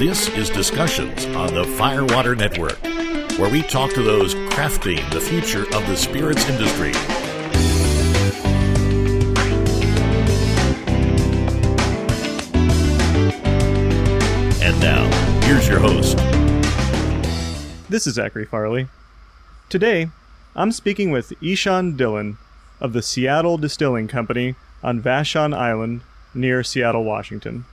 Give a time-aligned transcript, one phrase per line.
[0.00, 2.82] This is Discussions on the Firewater Network,
[3.38, 6.92] where we talk to those crafting the future of the spirits industry.
[14.64, 15.04] And now,
[15.44, 16.16] here's your host.
[17.90, 18.88] This is Zachary Farley.
[19.68, 20.08] Today,
[20.56, 22.38] I'm speaking with Ishan Dillon
[22.80, 26.00] of the Seattle Distilling Company on Vashon Island
[26.32, 27.66] near Seattle, Washington.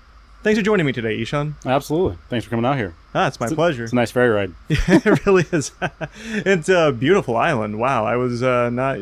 [0.47, 1.57] Thanks for joining me today, Ishan.
[1.65, 2.17] Absolutely.
[2.29, 2.93] Thanks for coming out here.
[3.13, 3.83] Ah, it's my It's a- pleasure.
[3.83, 4.53] It's a nice ferry ride.
[4.69, 5.73] it really is.
[6.23, 7.79] it's a beautiful island.
[7.79, 8.97] Wow, I was uh, not.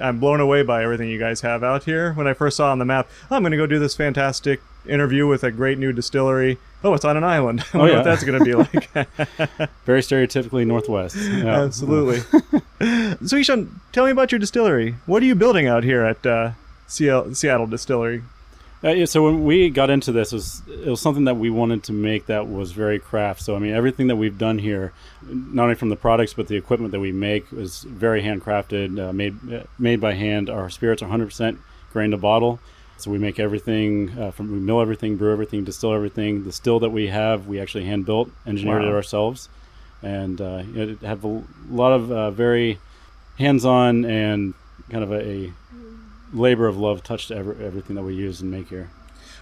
[0.00, 2.14] I'm blown away by everything you guys have out here.
[2.14, 4.62] When I first saw on the map, oh, I'm going to go do this fantastic
[4.88, 6.56] interview with a great new distillery.
[6.82, 7.62] Oh, it's on an island.
[7.74, 7.98] I wonder yeah.
[7.98, 8.90] what that's going to be like.
[9.84, 11.16] Very stereotypically Northwest.
[11.16, 11.62] Yeah.
[11.62, 12.20] Absolutely.
[13.26, 14.94] so, Ishan, tell me about your distillery.
[15.04, 16.52] What are you building out here at uh,
[16.86, 18.22] Seattle Distillery?
[18.84, 21.48] Uh, yeah, so when we got into this, it was, it was something that we
[21.48, 23.40] wanted to make that was very craft.
[23.40, 24.92] So I mean, everything that we've done here,
[25.22, 29.12] not only from the products but the equipment that we make, is very handcrafted, uh,
[29.12, 30.50] made uh, made by hand.
[30.50, 31.56] Our spirits are 100%
[31.92, 32.60] grain to bottle.
[32.98, 36.44] So we make everything uh, from we mill everything, brew everything, distill everything.
[36.44, 38.88] The still that we have, we actually hand built, engineered Wow.
[38.88, 39.48] it ourselves,
[40.02, 42.78] and uh, it have a lot of uh, very
[43.38, 44.54] hands-on and
[44.90, 45.52] kind of a, a
[46.36, 48.90] labor of love touch to every, everything that we use and make here.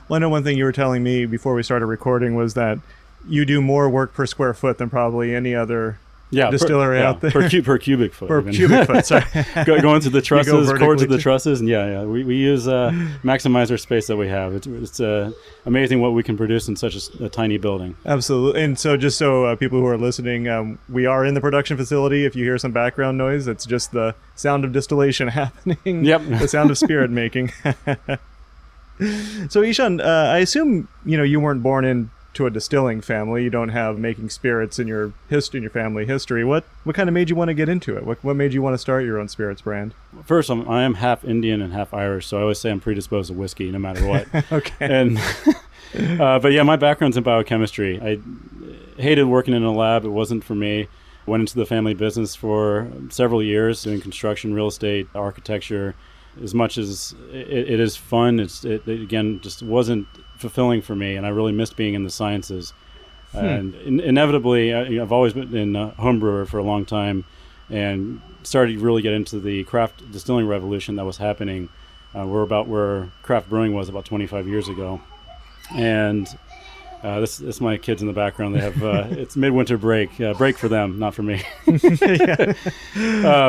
[0.09, 2.79] Well, I know one thing you were telling me before we started recording was that
[3.27, 5.99] you do more work per square foot than probably any other
[6.35, 7.31] yeah, distillery per, out there.
[7.31, 8.29] per, cu- per cubic foot.
[8.29, 8.53] per even.
[8.53, 9.07] cubic foot.
[9.07, 9.25] Sorry.
[9.65, 12.37] Go, going to the trusses, cord vertically to the trusses, and yeah, yeah, we, we
[12.37, 12.91] use uh,
[13.23, 14.55] maximize our space that we have.
[14.55, 15.33] It's it's uh,
[15.67, 17.97] amazing what we can produce in such a tiny building.
[18.05, 18.63] Absolutely.
[18.63, 21.77] And so, just so uh, people who are listening, um, we are in the production
[21.77, 22.25] facility.
[22.25, 26.05] If you hear some background noise, it's just the sound of distillation happening.
[26.05, 26.23] Yep.
[26.41, 27.53] the sound of spirit making.
[29.49, 31.85] so, Ishan, uh, I assume you know you weren't born
[32.35, 33.45] into a distilling family.
[33.45, 36.45] You don't have making spirits in your history, in your family history.
[36.45, 38.05] What what kind of made you want to get into it?
[38.05, 39.95] What what made you want to start your own spirits brand?
[40.25, 43.29] First, I'm, I am half Indian and half Irish, so I always say I'm predisposed
[43.29, 44.27] to whiskey no matter what.
[44.53, 44.75] Okay.
[44.81, 45.19] and
[46.21, 48.01] uh, but yeah, my background's in biochemistry.
[48.01, 48.21] I
[49.01, 50.89] hated working in a lab; it wasn't for me.
[51.27, 55.95] Went into the family business for several years, doing construction, real estate, architecture.
[56.43, 60.95] As much as it, it is fun, it's it, it again just wasn't fulfilling for
[60.95, 62.73] me, and I really missed being in the sciences.
[63.33, 66.63] And in, inevitably, I, you know, I've always been in a home brewer for a
[66.63, 67.25] long time,
[67.69, 71.69] and started to really get into the craft distilling revolution that was happening.
[72.17, 75.01] Uh, we're about where craft brewing was about 25 years ago,
[75.75, 76.29] and
[77.03, 78.55] uh, this, this is my kids in the background.
[78.55, 81.43] They have uh, it's midwinter break, uh, break for them, not for me.
[81.67, 82.55] uh,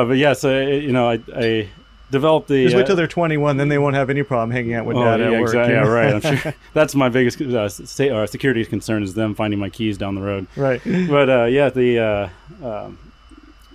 [0.04, 1.68] but yeah, so uh, you know, I, I
[2.10, 2.64] developed the.
[2.64, 4.96] Just wait uh, till they're 21, then they won't have any problem hanging out with
[4.96, 5.42] Oh, dad yeah, at work.
[5.42, 5.74] exactly.
[5.74, 6.14] Yeah, right.
[6.14, 7.68] I'm sure that's my biggest uh,
[8.14, 10.46] uh, security concern is them finding my keys down the road.
[10.56, 10.80] right.
[10.84, 12.98] But uh, yeah, the uh, um,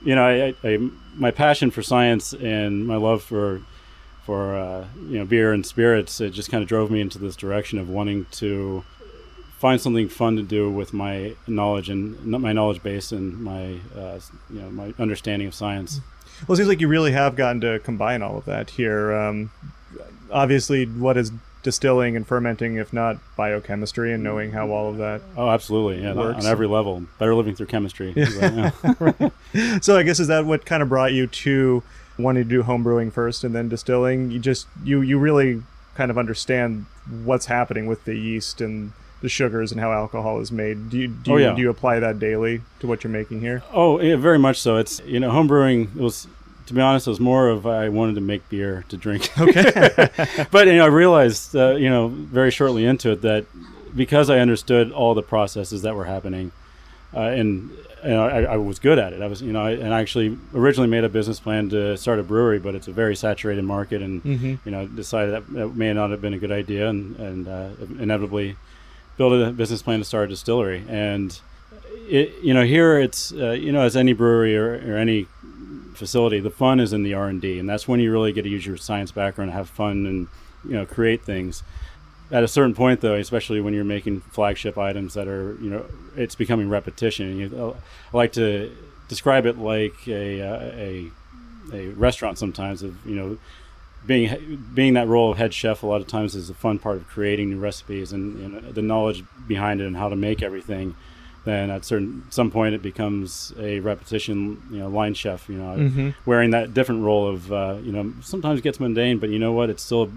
[0.03, 0.77] you know, I, I, I,
[1.15, 3.61] my passion for science and my love for
[4.25, 7.35] for uh, you know beer and spirits, it just kind of drove me into this
[7.35, 8.83] direction of wanting to
[9.57, 14.19] find something fun to do with my knowledge and my knowledge base and my uh,
[14.49, 15.99] you know my understanding of science.
[16.47, 19.13] Well, it seems like you really have gotten to combine all of that here.
[19.13, 19.51] Um,
[20.31, 21.31] obviously, what is
[21.63, 25.21] distilling and fermenting, if not biochemistry, and knowing how all of that.
[25.37, 26.43] Oh, absolutely, yeah, Works.
[26.45, 27.03] on every level.
[27.19, 28.13] Better living through chemistry.
[28.15, 28.71] Yeah.
[29.81, 31.83] So, I guess is that what kind of brought you to
[32.17, 34.31] wanting to do home brewing first and then distilling?
[34.31, 35.61] You just you you really
[35.95, 36.85] kind of understand
[37.25, 40.89] what's happening with the yeast and the sugars and how alcohol is made.
[40.89, 41.53] Do you do Oh, you, yeah.
[41.55, 43.63] do you apply that daily to what you're making here?
[43.73, 44.77] Oh, yeah, very much so.
[44.77, 45.95] It's you know, homebrewing.
[45.95, 46.27] It was,
[46.67, 49.29] to be honest, it was more of I wanted to make beer to drink.
[49.39, 50.09] Okay.
[50.51, 53.45] but you know, I realized, uh, you know, very shortly into it that
[53.95, 56.51] because I understood all the processes that were happening,
[57.13, 57.69] uh, and
[58.03, 59.21] you know, I, I was good at it.
[59.21, 62.17] I was, you know, I, and I actually originally made a business plan to start
[62.17, 64.57] a brewery, but it's a very saturated market, and Mhm.
[64.65, 67.69] you know, decided that, that may not have been a good idea, and and uh,
[67.99, 68.55] inevitably
[69.21, 70.83] built a business plan to start a distillery.
[70.89, 71.39] And
[72.09, 75.27] it, you know, here it's uh, you know, as any brewery or, or any
[75.93, 78.43] facility, the fun is in the R and D, and that's when you really get
[78.43, 80.27] to use your science background, have fun, and
[80.65, 81.61] you know, create things.
[82.31, 85.85] At a certain point, though, especially when you're making flagship items that are, you know,
[86.15, 87.37] it's becoming repetition.
[87.37, 87.75] You,
[88.11, 88.75] I like to
[89.07, 91.11] describe it like a, uh, a
[91.73, 93.37] a restaurant sometimes of you know
[94.05, 96.97] being being that role of head chef a lot of times is the fun part
[96.97, 100.95] of creating new recipes and, know, the knowledge behind it and how to make everything
[101.43, 105.75] then at certain some point it becomes a repetition you know line chef you know
[105.77, 106.13] Mhm.
[106.25, 109.51] wearing that different role of uh, you know sometimes it gets mundane but you know
[109.51, 110.11] what it's still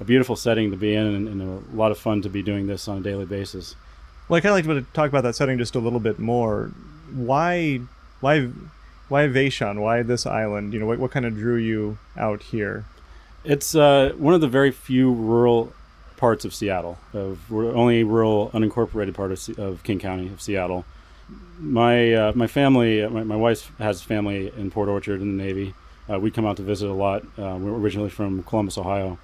[0.00, 2.66] a beautiful setting to be in and, and a lot of fun to be doing
[2.66, 3.74] this on a daily basis
[4.28, 6.70] Well, I kind of like to talk about that setting just a little bit more.
[7.14, 7.80] Why,
[8.20, 8.48] why,
[9.08, 9.78] why Vashon?
[9.80, 10.72] Why this island?
[10.74, 12.84] You know, what, what kind of drew you out here?
[13.46, 15.72] It's uh, one of the very few rural
[16.16, 20.84] parts of Seattle, of we're only rural, unincorporated part of, of King County of Seattle.
[21.60, 25.42] My uh, my family, uh, my, my wife has family in Port Orchard in the
[25.44, 25.74] Navy.
[26.10, 27.22] Uh, we come out to visit a lot.
[27.38, 29.18] Uh, we're originally from Columbus, Ohio,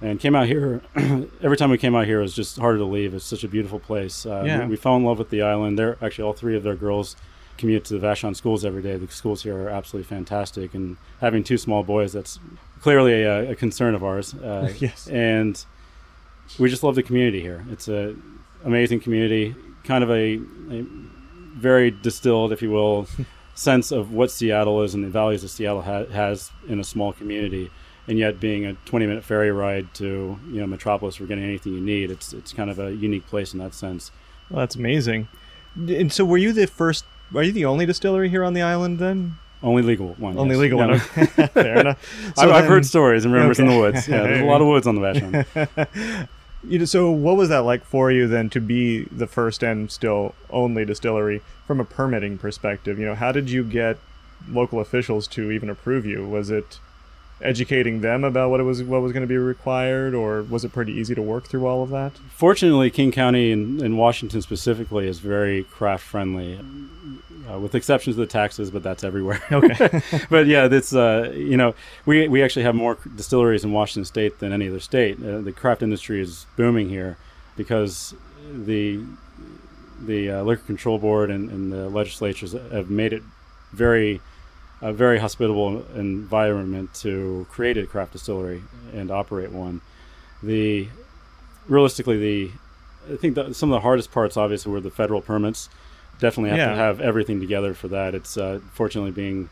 [0.00, 0.80] and came out here.
[1.42, 3.14] every time we came out here, it was just harder to leave.
[3.14, 4.26] It's such a beautiful place.
[4.26, 4.60] Uh, Yeah.
[4.64, 5.78] we, we fell in love with the island.
[5.78, 7.16] They're actually all three of their girls
[7.58, 8.96] commute to the Vashon schools every day.
[8.96, 12.38] The schools here are absolutely fantastic, and having two small boys, that's
[12.82, 14.34] clearly a, a concern of ours.
[14.34, 15.08] Uh, Yes.
[15.08, 15.64] and
[16.58, 17.64] we just love the community here.
[17.70, 18.14] It's a
[18.64, 20.38] amazing community, kind of a,
[20.70, 20.84] a
[21.56, 23.06] very distilled, if you will,
[23.54, 27.12] sense of what Seattle is and the values that Seattle ha- has in a small
[27.12, 27.70] community.
[28.08, 31.80] And yet, being a 20-minute ferry ride to you know Metropolis for getting anything you
[31.80, 34.10] need, it's it's kind of a unique place in that sense.
[34.50, 35.28] Well, that's amazing.
[35.76, 37.04] And so, were you the first?
[37.32, 39.36] Are you the only distillery here on the island then?
[39.62, 40.36] Only legal one.
[40.36, 40.60] Only yes.
[40.62, 40.86] legal Yeah.
[40.86, 40.94] one.
[41.00, 41.26] Okay.
[41.54, 42.32] Fair enough.
[42.36, 44.08] So I've, I've heard stories and rumors in the woods.
[44.08, 46.28] Yeah, there's a lot of woods on the Vashon.
[46.64, 49.90] You know, so what was that like for you then to be the first and
[49.90, 53.00] still only distillery from a permitting perspective?
[53.00, 53.98] You know, how did you get
[54.48, 56.24] local officials to even approve you?
[56.24, 56.78] Was it
[57.40, 60.72] educating them about what it was what was going to be required or was it
[60.72, 62.12] pretty easy to work through all of that?
[62.30, 66.60] Fortunately, King County and, and Washington specifically is very craft friendly,
[67.50, 69.42] uh, with exceptions of the taxes, but that's everywhere.
[69.52, 70.02] Okay.
[70.30, 71.74] but yeah, that's uh, you know
[72.06, 75.22] we we actually have more distilleries in Washington State than any other state.
[75.22, 77.16] Uh, the craft industry is booming here
[77.56, 78.14] because
[78.52, 79.04] the
[80.00, 83.22] the uh, liquor control board and, and the legislatures have made it
[83.72, 84.20] very
[84.80, 88.62] a very hospitable environment to create a craft distillery
[88.92, 89.80] and operate one.
[90.42, 90.88] The
[91.68, 92.50] realistically the
[93.12, 95.68] I think that some of the hardest parts obviously were the federal permits.
[96.18, 96.70] Definitely have Yeah.
[96.70, 98.14] to have everything together for that.
[98.14, 99.48] It's uh, fortunately being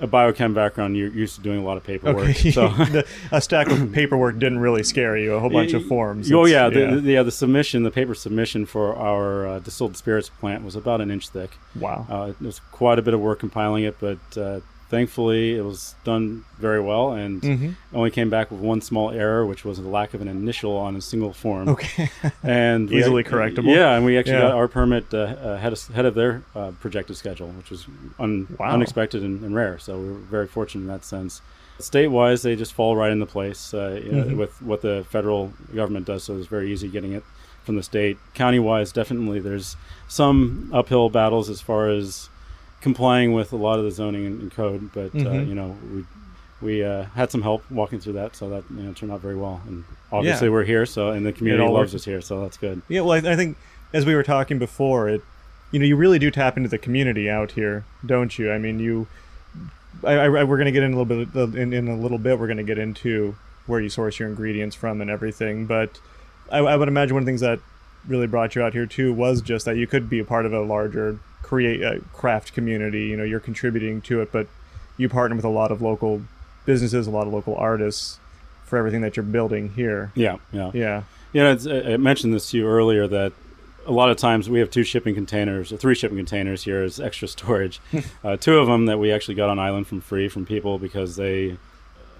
[0.00, 2.28] a biochem background, you're used to doing a lot of paperwork.
[2.28, 2.50] Okay.
[2.50, 5.34] So the, a stack of paperwork didn't really scare you.
[5.34, 6.30] A whole bunch of forms.
[6.30, 7.22] Oh It's- yeah, the, the, yeah.
[7.22, 11.28] The submission, the paper submission for our uh, distilled spirits plant was about an inch
[11.30, 11.50] thick.
[11.74, 12.06] wow.
[12.08, 15.94] Uh, it was quite a bit of work compiling it, but uh, thankfully it was
[16.04, 17.74] done very well, and Mhm.
[17.92, 20.96] only came back with one small error, which was the lack of an initial on
[20.96, 21.68] a single form.
[21.68, 22.10] Okay.
[22.42, 23.74] and we- Easily correctable.
[23.74, 24.48] Yeah, and we actually Yeah.
[24.48, 27.86] got our permit uh, ahead of, ahead of their uh, projected schedule, which was
[28.18, 28.70] un- Wow.
[28.72, 29.78] unexpected and, and rare.
[29.78, 31.42] So we were very fortunate in that sense.
[31.80, 34.36] State-wise, they just fall right into place uh, Mhm.
[34.36, 36.24] with what the federal government does.
[36.24, 37.22] So it's very easy getting it
[37.64, 38.16] from the state.
[38.34, 39.76] County-wise, definitely there's
[40.08, 42.30] some uphill battles as far as
[42.80, 45.48] complying with a lot of the zoning and, code, but uh, Mhm.
[45.48, 46.04] you know we
[46.60, 49.36] we uh, had some help walking through that, so that you know turned out very
[49.36, 49.60] well.
[49.68, 50.52] And obviously Yeah.
[50.52, 52.02] we're here, so and the community all loves works.
[52.02, 52.82] us here, so that's good.
[52.88, 53.56] Yeah, well, I, I think
[53.92, 55.22] as we were talking before, it,
[55.70, 58.50] you know, you really do tap into the community out here, don't you?
[58.50, 59.06] I mean, you,
[60.04, 62.18] I, I, we're going to get in a little bit uh, in, in a little
[62.18, 62.38] bit.
[62.38, 63.36] We're going to get into
[63.66, 65.66] where you source your ingredients from and everything.
[65.66, 66.00] But
[66.50, 67.60] I, I would imagine one of the things that
[68.06, 70.52] really brought you out here too was just that you could be a part of
[70.52, 73.06] a larger create a craft community.
[73.06, 74.46] You know, you're contributing to it, but
[74.96, 76.22] you partner with a lot of local
[76.66, 78.18] businesses, a lot of local artists
[78.64, 80.12] for everything that you're building here.
[80.14, 81.02] Yeah, yeah, Yeah.
[81.32, 83.32] You know, it's, I I mentioned this to you earlier that
[83.86, 87.00] a lot of times we have two shipping containers or three shipping containers here as
[87.00, 87.80] extra storage.
[88.24, 91.16] uh, two of them that we actually got on island from free from people because
[91.16, 91.56] they,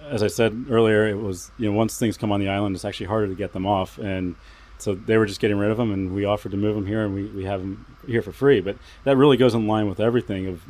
[0.07, 2.85] as I said earlier, it was you know once things come on the island, it's
[2.85, 4.35] actually harder to get them off, and
[4.81, 7.05] so they were just getting rid of them, and we offered to move them here,
[7.05, 8.59] and we, we have them here for free.
[8.61, 10.61] But that really goes in line with everything of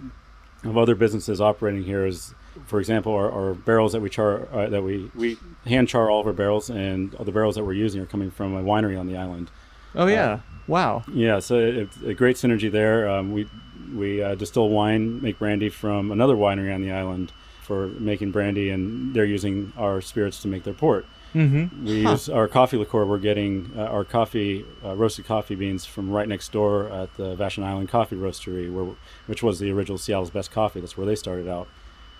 [0.65, 2.33] of other businesses operating here is
[2.65, 6.19] for example our, our barrels that we char uh, that we we hand char all
[6.19, 9.07] of our barrels and the barrels that we're using are coming from a winery on
[9.07, 9.49] the island
[9.95, 10.39] Oh yeah.
[10.67, 11.03] wow.
[11.13, 13.49] yeah so it, it's a great synergy there um, we
[13.95, 17.31] we uh, distill wine make brandy from another winery on the island
[17.69, 21.85] for making brandy and they're using our spirits to make their port Mm-hmm.
[21.85, 23.05] we use our coffee liqueur.
[23.05, 27.35] We're getting uh, our coffee, uh, roasted coffee beans from right next door at the
[27.35, 28.95] Vashon Island Coffee Roasterie, where,
[29.27, 30.79] which was the original Seattle's best coffee.
[30.81, 31.67] That's where they started out.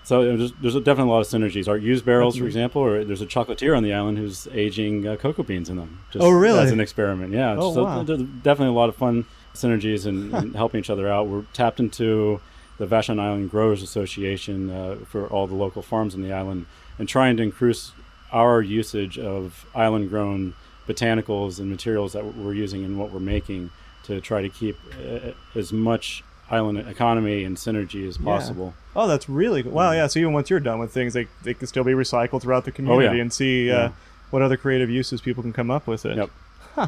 [0.04, 1.68] So there's, there's a definitely a lot of synergies.
[1.68, 5.16] Our used barrels, for example, or there's a chocolatier on the island who's aging uh,
[5.16, 6.02] cocoa beans in them.
[6.12, 6.60] Just Oh, really?
[6.60, 7.56] As an experiment, yeah.
[7.58, 8.04] Oh, so wow.
[8.04, 9.26] there's definitely a lot of fun
[9.56, 11.26] synergies and, and helping each other out.
[11.28, 12.40] We're tapped into
[12.80, 16.66] the Vashon Island Growers Association uh, for all the local farms on the island
[16.98, 17.92] and trying to increase
[18.32, 20.54] our usage of island grown
[20.88, 23.70] botanicals and materials that we're using in what we're making
[24.04, 28.74] to try to keep uh, as much island economy and synergy as possible.
[28.96, 29.72] Oh, that's really cool.
[29.72, 29.92] wow.
[29.92, 30.08] Yeah.
[30.08, 32.72] So even once you're done with things, they they can still be recycled throughout the
[32.72, 33.92] community and see uh, Yeah.
[34.32, 36.18] what other creative uses people can come up with it.
[36.18, 36.30] Yep.
[36.76, 36.88] Huh.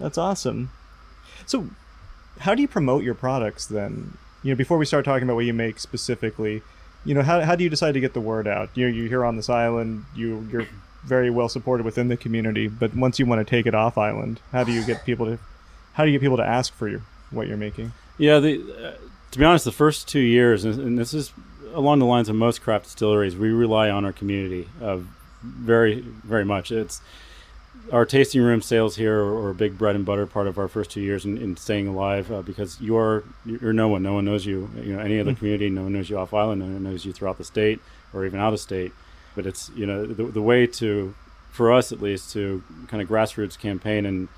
[0.00, 0.70] That's awesome.
[1.44, 1.68] So,
[2.40, 4.16] how do you promote your products then?
[4.44, 6.62] You know, before we start talking about what you make specifically,
[7.04, 8.70] you know, how, how do you decide to get the word out?
[8.74, 10.68] You know, you're here on this island, you you're
[11.04, 14.40] very well supported within the community, but once you want to take it off island,
[14.52, 15.38] how do you get people to
[15.94, 17.92] how do you get people to ask for your what you're making?
[18.18, 18.92] Yeah, the, uh,
[19.32, 21.32] to be honest, the first two years, and, this is
[21.72, 24.98] along the lines of most craft distilleries, we rely on our community uh,
[25.42, 26.70] very, very much.
[26.70, 27.00] It's
[27.92, 30.90] our tasting room sales here are, a big bread and butter part of our first
[30.90, 34.46] two years in, in staying alive uh, because you're you're no one, no one knows
[34.46, 34.70] you.
[34.76, 35.38] You know, any other mm-hmm.
[35.38, 37.80] community, no one knows you off island, no one knows you throughout the state
[38.12, 38.92] or even out of state.
[39.34, 41.14] But it's you know the, the way to,
[41.50, 44.28] for us at least, to kind of grassroots campaign and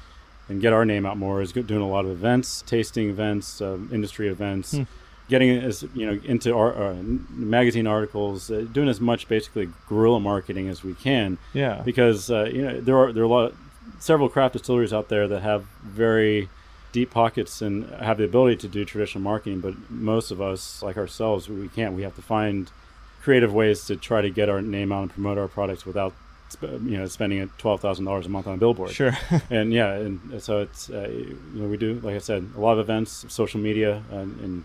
[0.49, 3.79] and get our name out more is doing a lot of events, tasting events, uh,
[3.93, 4.77] industry events.
[4.77, 4.83] Hmm
[5.29, 6.95] getting as you know into our, uh,
[7.31, 11.39] magazine articles, uh, doing as much basically guerrilla marketing as we can.
[11.53, 11.83] Yeah.
[11.85, 13.55] Because uh, you know there are there are a lot,
[13.99, 16.49] several craft distilleries out there that have very
[16.93, 20.97] deep pockets and have the ability to do traditional marketing, but most of us, like
[20.97, 21.95] ourselves, we can't.
[21.95, 22.71] We have to find
[23.21, 26.15] creative ways to try to get our name out and promote our products without
[26.63, 28.93] you know spending twelve thousand dollars a month on a billboard.
[28.93, 29.17] Sure.
[29.51, 32.73] and yeah, and so it's uh, you know we do like I said a lot
[32.73, 34.65] of events, social media, and, and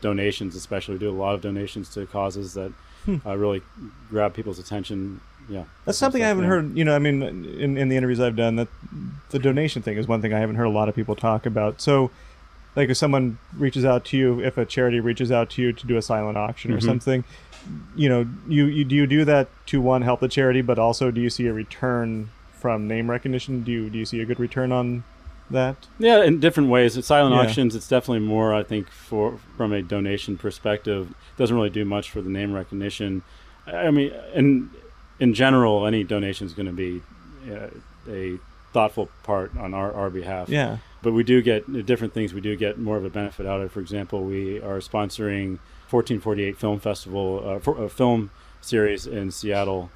[0.00, 0.94] donations, especially.
[0.94, 2.72] We do a lot of donations to causes that
[3.04, 3.16] hmm.
[3.24, 3.62] uh, really
[4.08, 5.20] grab people's attention.
[5.48, 6.76] Yeah, that's something I haven't heard.
[6.76, 8.68] You know, I mean, in, in the interviews I've done, that
[9.30, 11.80] the donation thing is one thing I haven't heard a lot of people talk about.
[11.80, 12.10] So,
[12.76, 15.86] like, if someone reaches out to you, if a charity reaches out to you to
[15.86, 16.86] do a silent auction or mm-hmm.
[16.86, 17.24] something,
[17.96, 21.10] you know, you, you do you do that to one help the charity, but also
[21.10, 23.62] do you see a return from name recognition?
[23.62, 25.04] Do you do you see a good return on
[25.50, 25.86] that?
[25.98, 26.96] Yeah, in different ways.
[26.96, 27.42] At silent yeah.
[27.42, 31.10] auctions, it's definitely more, I think, for from a donation perspective.
[31.10, 33.22] It doesn't really do much for the name recognition.
[33.66, 34.70] I mean, in
[35.18, 37.02] in general, any donation is going to be
[37.50, 37.68] uh,
[38.08, 38.38] a
[38.72, 40.48] thoughtful part on our, our behalf.
[40.48, 40.78] Yeah.
[41.02, 42.32] But we do get different things.
[42.34, 43.72] We do get more of a benefit out of it.
[43.72, 45.58] For example, we are sponsoring
[45.90, 48.30] 1448 Film Festival, uh, for, a film
[48.60, 49.90] series in Seattle,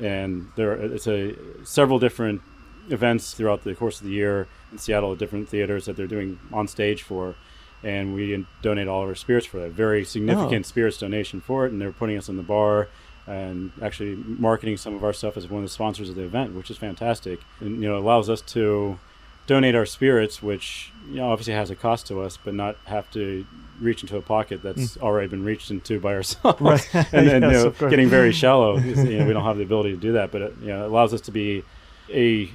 [0.00, 2.42] and there it's a several different
[2.88, 6.38] events throughout the course of the year in Seattle at different theaters that they're doing
[6.52, 7.34] on stage for.
[7.82, 9.70] And we donate all of our spirits for that.
[9.70, 10.68] Very significant oh.
[10.68, 11.72] spirits donation for it.
[11.72, 12.88] And they're putting us in the bar
[13.26, 16.54] and actually marketing some of our stuff as one of the sponsors of the event,
[16.54, 17.40] which is fantastic.
[17.60, 18.98] And, you know, allows us to
[19.46, 23.10] donate our spirits, which, you know, obviously has a cost to us, but not have
[23.12, 23.46] to
[23.80, 25.02] reach into a pocket that's mm.
[25.02, 26.60] already been reached into by ourselves.
[26.60, 26.94] Right.
[26.94, 28.76] and then, yes, you know, getting very shallow.
[28.78, 30.86] you know, we don't have the ability to do that, but it, you know, it
[30.86, 31.64] allows us to be
[32.10, 32.50] a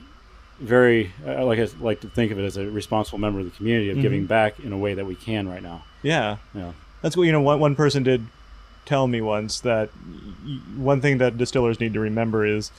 [0.59, 3.51] very I like I like to think of it as a responsible member of the
[3.51, 4.01] community of mm-hmm.
[4.01, 5.83] giving back in a way that we can right now.
[6.01, 6.73] Yeah, yeah.
[7.01, 7.41] That's what you know.
[7.41, 8.25] One one person did
[8.85, 9.89] tell me once that
[10.77, 12.71] one thing that distillers need to remember is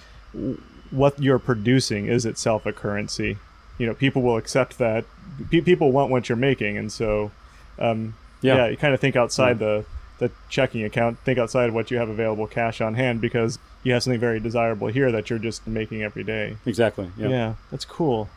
[0.90, 3.38] what you're producing is itself a currency.
[3.78, 5.04] You know, people will accept that.
[5.50, 7.30] P- people want what you're making, and so
[7.78, 8.56] um, yeah.
[8.56, 8.68] yeah.
[8.68, 9.66] you kind of think outside yeah.
[9.66, 9.84] the
[10.18, 11.18] the checking account.
[11.20, 14.88] Think outside what you have available cash on hand because you have something very desirable
[14.88, 16.56] here that you're just making every day.
[16.66, 17.08] Exactly.
[17.16, 17.28] Yeah.
[17.28, 18.28] Yeah, that's cool.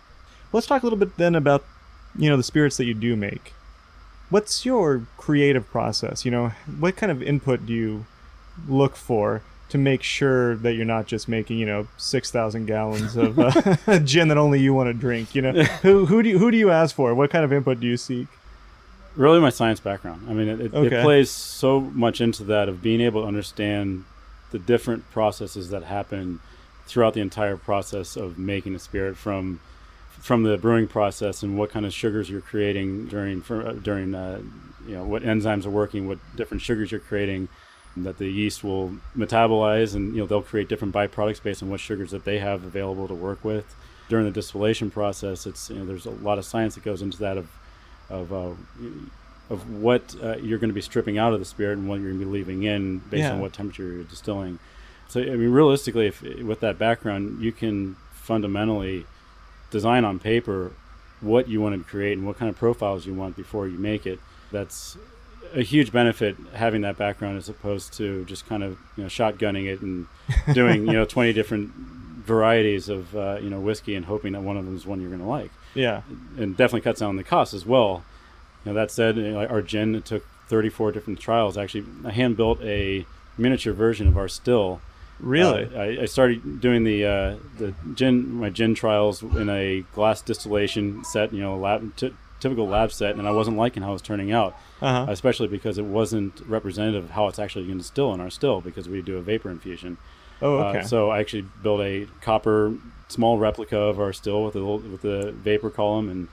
[0.53, 1.65] Let's talk a little bit then about
[2.15, 3.53] you know the spirits that you do make.
[4.29, 6.23] What's your creative process?
[6.23, 8.05] You know, what kind of input do you
[8.67, 13.15] look for to make sure that you're not just making you know six thousand gallons
[13.15, 15.33] of uh, gin that only you want to drink?
[15.33, 15.51] You know,
[15.81, 17.15] who who do you, who do you ask for?
[17.15, 18.27] What kind of input do you seek?
[19.15, 20.27] Really, my science background.
[20.29, 20.97] I mean, it, it, okay.
[20.97, 24.05] it plays so much into that of being able to understand
[24.51, 26.39] the different processes that happen
[26.85, 29.59] throughout the entire process of making a spirit from
[30.19, 34.13] from the brewing process and what kind of sugars you're creating during for, uh, during
[34.13, 34.41] uh,
[34.85, 37.47] you know what enzymes are working, what different sugars you're creating
[37.97, 41.79] that the yeast will metabolize and you know they'll create different byproducts based on what
[41.79, 43.75] sugars that they have available to work with.
[44.09, 47.17] During the distillation process it's you know there's a lot of science that goes into
[47.19, 47.47] that of
[48.09, 48.51] of uh,
[49.49, 52.09] of what uh, you're going to be stripping out of the spirit and what you're
[52.09, 53.33] going to be leaving in based yeah.
[53.33, 54.59] on what temperature you're distilling.
[55.07, 59.05] So, I mean, realistically, if with that background, you can fundamentally
[59.71, 60.71] design on paper
[61.21, 64.05] what you want to create and what kind of profiles you want before you make
[64.05, 64.19] it.
[64.51, 64.97] That's
[65.53, 69.65] a huge benefit having that background as opposed to just kind of you know shotgunning
[69.65, 70.05] it and
[70.53, 74.57] doing you know 20 different varieties of uh, you know whiskey and hoping that one
[74.57, 75.51] of them is one you're going to like.
[75.73, 76.01] Yeah,
[76.37, 78.03] and definitely cuts down the cost as well.
[78.65, 81.57] Know, that said, our gin took 34 different trials.
[81.57, 83.05] Actually, I hand built a
[83.37, 84.81] miniature version of our still.
[85.19, 89.81] Really, uh, I, I, started doing the uh, the gin my gin trials in a
[89.93, 91.33] glass distillation set.
[91.33, 94.31] You know, lab, t- typical lab set, and I wasn't liking how it was turning
[94.31, 95.07] out, uh-huh.
[95.09, 98.61] especially because it wasn't representative of how it's actually going to distill in our still
[98.61, 99.97] because we do a vapor infusion.
[100.41, 100.79] Oh, uh, okay.
[100.79, 102.75] Uh, so I actually built a copper
[103.09, 106.27] small replica of our still with the with the vapor column and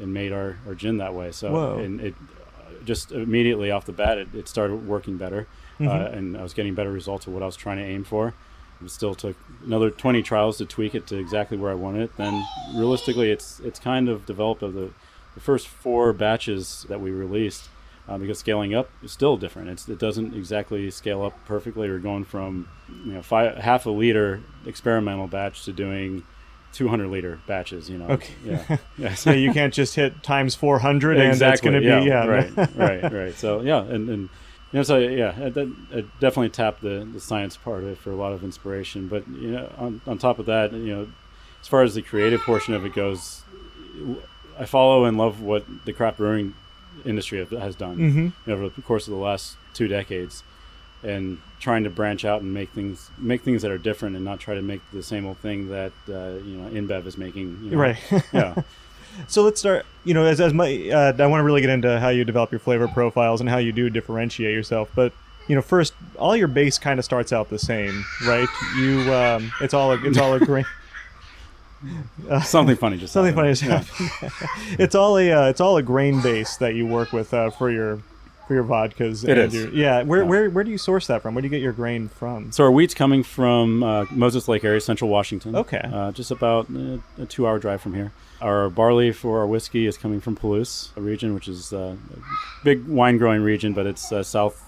[0.00, 1.32] and made our, our gin that way.
[1.32, 1.78] So Whoa.
[1.78, 2.14] and it
[2.60, 5.46] uh, just immediately off the bat it, it started working better,
[5.80, 8.34] uh, and I was getting better results of what I was trying to aim for.
[8.82, 12.16] It still took another 20 trials to tweak it to exactly where I wanted it.
[12.16, 14.90] Then realistically, it's it's kind of developed of the
[15.34, 17.68] the first four batches that we released.
[18.06, 19.70] Uh, because scaling up is still different.
[19.70, 21.88] It's, it doesn't exactly scale up perfectly.
[21.88, 22.68] We're going from
[23.02, 26.22] you know five, half a liter experimental batch to doing
[26.74, 27.88] 200 liter batches.
[27.88, 28.08] You know.
[28.08, 28.34] Okay.
[28.44, 28.76] Yeah.
[28.98, 29.14] yeah.
[29.14, 31.70] So you can't just hit times 400 and it's exactly.
[31.70, 32.26] going to be yeah.
[32.26, 32.76] Right.
[32.76, 33.12] right.
[33.12, 33.34] Right.
[33.34, 34.28] So yeah, and and
[34.72, 38.10] you know, so yeah, it, it definitely tapped the the science part of it for
[38.10, 39.08] a lot of inspiration.
[39.08, 41.08] But you know, on on top of that, you know,
[41.60, 43.42] as far as the creative portion of it goes,
[44.58, 46.54] I follow and love what the craft brewing
[47.04, 48.16] industry have, has done Mhm.
[48.16, 50.42] you know, over the course of the last two decades,
[51.04, 54.40] and trying to branch out and make things make things that are different and not
[54.40, 57.58] try to make the same old thing that uh, you know InBev is making.
[57.62, 57.76] You know?
[57.78, 57.96] Right.
[58.32, 58.54] Yeah.
[59.28, 59.86] So let's start.
[60.04, 62.50] You know, as as my, uh, I want to really get into how you develop
[62.50, 64.90] your flavor profiles and how you do differentiate yourself.
[64.96, 65.12] But
[65.46, 68.48] you know, first, all your base kind of starts out the same, right?
[68.76, 70.64] You, um, it's all a, it's all a grain.
[72.42, 73.70] Something funny just Something funny happened.
[73.88, 74.78] has happened.
[74.80, 77.70] it's all a uh, it's all a grain base that you work with uh, for
[77.70, 78.00] your
[78.46, 79.26] for your vodkas.
[79.26, 79.54] It is.
[79.54, 80.02] Your, yeah.
[80.02, 80.28] Where Yeah.
[80.28, 81.34] where where do you source that from?
[81.34, 82.52] Where do you get your grain from?
[82.52, 85.54] So our wheat's coming from uh, Moses Lake area, Central Washington.
[85.56, 85.80] Okay.
[85.82, 88.12] Uh, just about uh, a two-hour drive from here.
[88.40, 92.64] Our barley for our whiskey is coming from Palouse, a region which is uh, a
[92.64, 94.62] big wine-growing region, but it's uh, south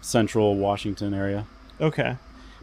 [0.00, 1.46] central Washington area.
[1.80, 2.16] Okay,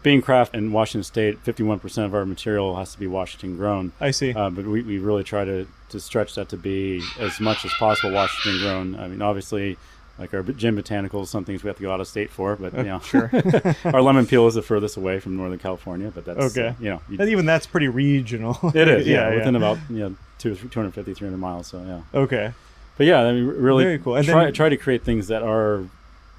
[0.04, 3.92] Being craft in Washington State, 51% of our material has to be Washington grown.
[4.00, 4.34] I see.
[4.34, 7.74] Uh, but we, we really try to, to stretch that to be as much as
[7.74, 8.96] possible Washington grown.
[9.00, 9.78] I mean, obviously,
[10.18, 12.74] like our gin botanicals, some things we have to go out of state for, but
[12.74, 13.30] you know, sure.
[13.86, 16.12] our lemon peel is the furthest away from Northern California.
[16.14, 16.68] But that's Okay.
[16.70, 18.58] uh, you know, you- and even that's pretty regional.
[18.74, 21.68] it is yeah, yeah, within about you know two, 250, 300 miles.
[21.68, 22.54] So yeah, Okay.
[22.98, 24.16] but yeah, I mean, really Very cool.
[24.16, 25.84] And try then- try to create things that are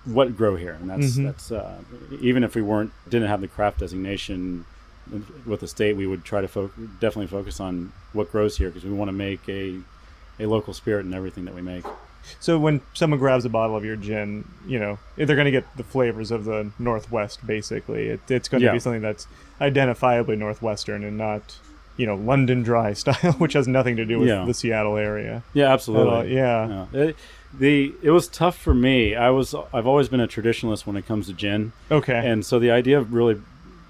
[0.04, 1.24] what grow here, and that's Mhm.
[1.24, 1.78] that's uh,
[2.20, 4.64] even if we weren't didn't have the craft designation
[5.44, 8.84] with the state, we would try to fo- definitely focus on what grows here because
[8.84, 9.80] we want to make a
[10.40, 11.84] a local spirit in everything that we make.
[12.40, 15.64] So when someone grabs a bottle of your gin, you know they're going to get
[15.76, 17.46] the flavors of the Northwest.
[17.46, 18.72] Basically, it, it's going to Yeah.
[18.72, 19.26] be something that's
[19.60, 21.56] identifiably Northwestern and not,
[21.96, 24.44] you know, London dry style, which has nothing to do with Yeah.
[24.44, 25.42] the Seattle area.
[25.54, 26.34] Yeah, absolutely.
[26.34, 26.86] Yeah.
[26.92, 27.00] Yeah.
[27.00, 27.16] It,
[27.58, 29.14] the it was tough for me.
[29.14, 32.20] I was I've always been a traditionalist when it comes to gin, Okay.
[32.28, 33.40] and so the idea of really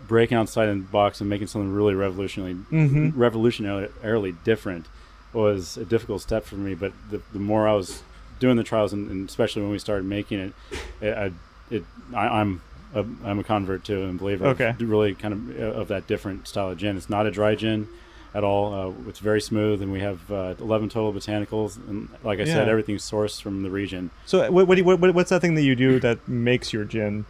[0.07, 3.13] breaking outside the box and making something really revolutionary, Mhm.
[3.15, 4.87] revolutionarily different,
[5.33, 6.75] was a difficult step for me.
[6.77, 8.03] But the, the more I was
[8.39, 10.53] doing the trials, and, and especially when we started making it,
[11.01, 11.33] it, I,
[11.75, 12.61] it I, I'm
[12.95, 14.47] a, I'm a convert to and believer.
[14.49, 14.69] Okay.
[14.71, 16.97] Of really kind of uh, of that different style of gin.
[16.97, 17.89] It's not a dry gin
[18.35, 18.75] at all.
[18.75, 21.77] Uh, it's very smooth, and we have uh, 11 total botanicals.
[21.89, 22.71] And like I said, Yeah.
[22.71, 24.11] everything's sourced from the region.
[24.27, 26.85] so what, what, do you, what what's that thing that you do that makes your
[26.85, 27.25] gin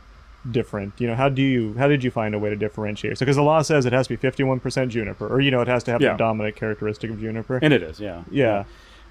[0.51, 0.95] different?
[1.01, 3.19] You know, how do you how did you find a way to differentiate?
[3.19, 5.69] So because the law says it has to be 51% juniper, or you know, it
[5.69, 6.13] has to have Yeah.
[6.13, 7.59] the dominant characteristic of juniper.
[7.63, 8.23] And it is, yeah.
[8.31, 8.61] yeah.
[8.61, 8.67] If-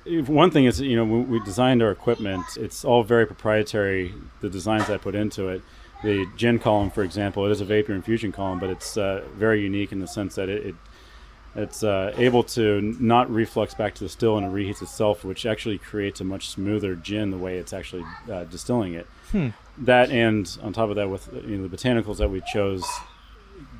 [0.05, 4.13] One thing is, you know, when we designed our equipment, it's all very proprietary.
[4.41, 5.61] The designs I put into it,
[6.03, 9.61] the gin column, for example, it is a vapor infusion column, but it's uh, very
[9.61, 10.75] unique in the sense that it, it
[11.55, 15.45] it's uh, able to not reflux back to the still and it reheats itself, which
[15.45, 19.07] actually creates a much smoother gin the way it's actually uh, distilling it.
[19.77, 22.85] That and on top of that, with you know, the botanicals that we chose,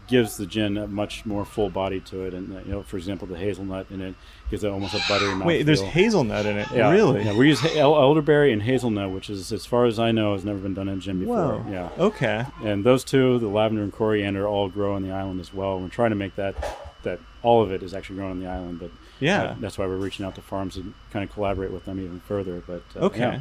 [0.07, 2.33] gives the gin a much more full body to it.
[2.33, 4.15] And you know, for example, the hazelnut in it
[4.51, 5.45] gives it almost a buttery mouthfeel.
[5.45, 6.67] Wait, there's hazelnut in it.
[6.73, 7.23] Yeah, Really?
[7.23, 10.59] Yeah, we use elderberry and hazelnut, which is, as far as I know, has never
[10.59, 11.35] been done in gin before.
[11.59, 11.65] Whoa.
[11.71, 12.45] Yeah, Okay.
[12.63, 15.79] and those two, the lavender and coriander, all grow on the island as well.
[15.79, 16.55] We're trying to make that
[17.03, 18.89] that all of it is actually grown on the island, but
[19.19, 19.43] Yeah.
[19.43, 22.19] uh, that's why we're reaching out to farms to kind of collaborate with them even
[22.21, 22.63] further.
[22.65, 23.19] But uh, Okay.
[23.19, 23.39] yeah.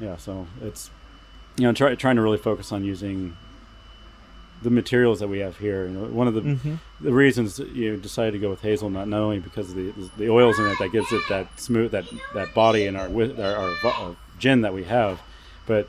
[0.00, 0.90] yeah, so it's
[1.56, 3.36] you know try, trying to really focus on using
[4.64, 5.84] the materials that we have here.
[5.86, 6.78] You know, one of the Mhm.
[7.00, 10.58] the reasons you decided to go with hazelnut not only because of the the oils
[10.58, 14.16] in it that gives it that smooth that that body in our our, our, our
[14.38, 15.20] gin that we have,
[15.66, 15.88] but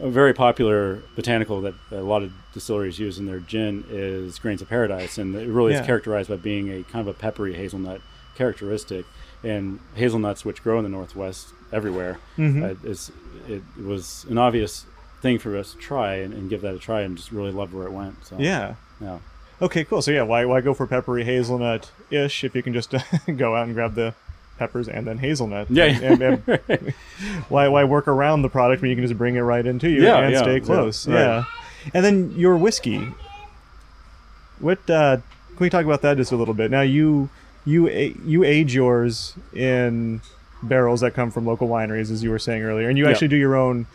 [0.00, 4.62] a very popular botanical that a lot of distilleries use in their gin is grains
[4.62, 5.80] of paradise, and it really Yeah.
[5.80, 8.00] is characterized by being a kind of a peppery hazelnut
[8.36, 9.04] characteristic.
[9.42, 12.62] And hazelnuts, which grow in the Northwest everywhere, Mhm.
[12.64, 13.12] uh, is
[13.46, 13.62] it
[13.92, 14.86] was an obvious
[15.24, 17.74] thing for us to try and, and give that a try, and just really love
[17.74, 18.24] where it went.
[18.24, 18.74] So Yeah.
[19.00, 19.18] yeah.
[19.62, 20.02] Okay, cool.
[20.02, 22.94] So yeah, why why go for peppery hazelnut ish if you can just
[23.36, 24.14] go out and grab the
[24.58, 25.70] peppers and then hazelnut?
[25.70, 25.84] Yeah.
[25.86, 26.94] And, and
[27.48, 30.02] why why work around the product when you can just bring it right into you
[30.02, 31.08] Yeah, and yeah, stay yeah, close?
[31.08, 31.14] right.
[31.18, 31.44] Yeah.
[31.94, 33.08] And then your whiskey.
[34.60, 35.16] What uh,
[35.48, 36.70] can we talk about that just a little bit?
[36.70, 37.28] Now you
[37.64, 40.20] you you age yours in
[40.62, 43.10] barrels that come from local wineries, as you were saying earlier, and you Yeah.
[43.10, 43.86] actually do your own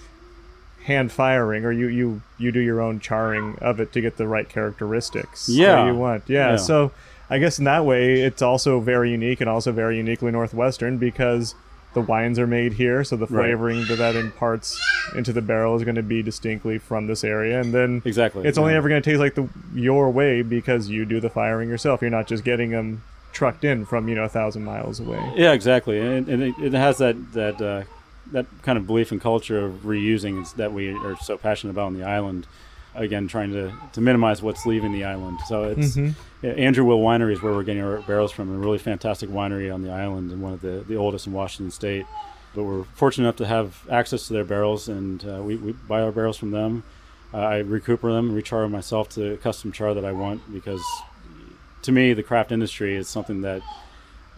[0.90, 4.28] hand firing, or you you you do your own charring of it to get the
[4.28, 5.48] right characteristics.
[5.50, 5.86] Yeah.
[5.88, 6.24] you want.
[6.28, 6.52] Yeah.
[6.52, 6.56] Yeah.
[6.58, 6.92] So
[7.30, 11.56] I guess in that way, it's also very unique and also very uniquely Northwestern because
[11.94, 13.46] the wines are made here, so the Right.
[13.48, 14.80] flavoring that that imparts
[15.16, 18.46] into the barrel is going to be distinctly from this area, and then Exactly.
[18.48, 21.68] it's only ever going to taste like the your way because you do the firing
[21.70, 22.02] yourself.
[22.02, 25.20] You're not just getting them trucked in from you know a thousand miles away.
[25.36, 27.84] Yeah, exactly, and, and it, it has that that uh,
[28.32, 31.88] that kind of belief and culture of reusing is- that we are so passionate about
[31.88, 32.46] on the island.
[32.96, 35.40] Again, trying to, to minimize what's leaving the island.
[35.48, 36.16] So it's Mhm.
[36.42, 39.74] yeah, Andrew Will Winery is where we're getting our barrels from, a really fantastic winery
[39.74, 42.06] on the island and one of the, the oldest in Washington State.
[42.56, 46.02] But we're fortunate enough to have access to their barrels, and uh, we, we buy
[46.02, 46.84] our barrels from them.
[47.32, 50.82] Uh, I recuper them, rechar them myself to custom char that I want because
[51.84, 53.62] to me, the craft industry is something that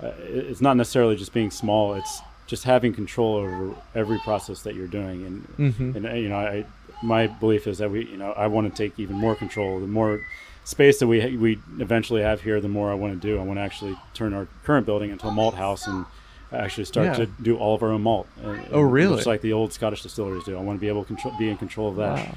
[0.04, 1.94] uh, it's not necessarily just being small.
[1.94, 5.26] It's just having control over every process that you're doing.
[5.58, 5.96] And Mhm.
[5.96, 6.66] and uh, you know, I
[7.02, 9.80] my belief is that we, you know, I want to take even more control.
[9.80, 10.20] The more
[10.66, 13.40] space that we we eventually have here, the more I want to do.
[13.40, 16.06] I want to actually turn our current building into a malt house and
[16.54, 17.14] actually start Yeah.
[17.22, 18.28] to do all of our own malt.
[18.44, 19.16] Uh, Oh, really?
[19.16, 20.58] Just like the old Scottish distilleries do.
[20.58, 22.34] I want to be able to control, be in control of that Wow.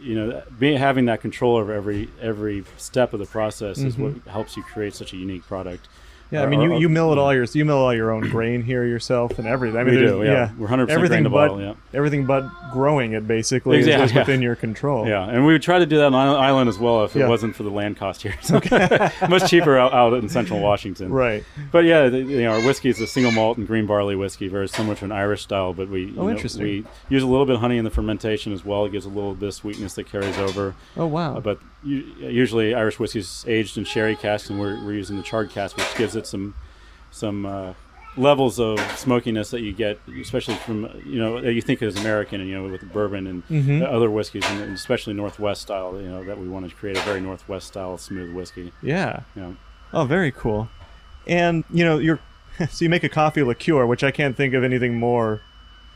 [0.00, 4.02] you know being having that control over every every step of the process is Mm-hmm.
[4.04, 5.86] what helps you create such a unique product
[6.30, 8.62] Yeah, I mean, you, you mill it all your you mill all your own grain
[8.62, 9.80] here yourself and everything.
[9.80, 10.50] I mean, We do, yeah.
[10.58, 11.74] We're 100% everything grain to but bottle, yeah.
[11.94, 14.18] everything but growing it basically is, Exactly, is yeah.
[14.20, 15.08] within your control.
[15.08, 17.56] yeah and we would try to do that on island as well if it wasn't
[17.56, 18.54] for the land cost here so
[19.28, 21.44] much cheaper out, out in central washington Right.
[21.72, 24.48] but yeah the, you know our whiskey is a single malt and green barley whiskey
[24.48, 26.62] very similar to an irish style but we Oh, know, interesting.
[26.62, 29.08] we use a little bit of honey in the fermentation as well it gives a
[29.10, 31.36] little bit of sweetness that carries over Oh wow.
[31.36, 31.58] Uh, but
[31.88, 35.76] usually Irish whiskey is aged in sherry casks, and we're, we're using the charred cask,
[35.76, 36.54] which gives it some
[37.10, 37.72] some uh,
[38.16, 42.40] levels of smokiness that you get, especially from you know that you think is American,
[42.40, 43.82] and you know with the bourbon and Mhm.
[43.82, 45.98] other whiskeys, and especially Northwest style.
[46.00, 48.72] You know that we want to create a very Northwest style smooth whiskey.
[48.82, 49.20] yeah.
[49.34, 49.56] Know,
[49.92, 50.68] Oh, very cool.
[51.26, 52.18] And you know, you're
[52.70, 55.40] so you make a coffee liqueur, which I can't think of anything more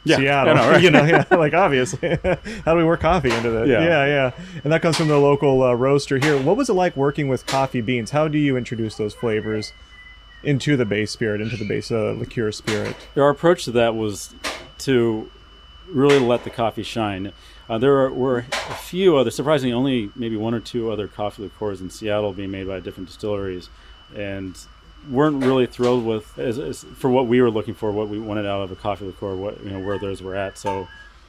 [0.04, 0.54] Yeah, Seattle.
[0.54, 0.82] Know, right?
[0.82, 2.08] you know, yeah, like obviously,
[2.64, 3.66] how do we work coffee into that?
[3.66, 3.82] Yeah.
[3.82, 4.30] yeah, yeah.
[4.64, 6.40] And that comes from the local uh, roaster here.
[6.40, 8.10] What was it like working with coffee beans?
[8.10, 9.72] How do you introduce those flavors
[10.42, 12.96] into the base spirit, into the base uh, liqueur spirit?
[13.16, 14.34] our approach to that was
[14.78, 15.30] to
[15.88, 17.32] really let the coffee shine.
[17.68, 21.42] Uh, there are, were a few other, surprisingly, only maybe one or two other coffee
[21.44, 23.68] liqueurs in Seattle being made by different distilleries,
[24.14, 24.58] and
[25.10, 28.46] weren't really thrilled with as, as, for what we were looking for, what we wanted
[28.46, 30.58] out of a coffee liqueur, what you know where those were at.
[30.58, 30.88] So,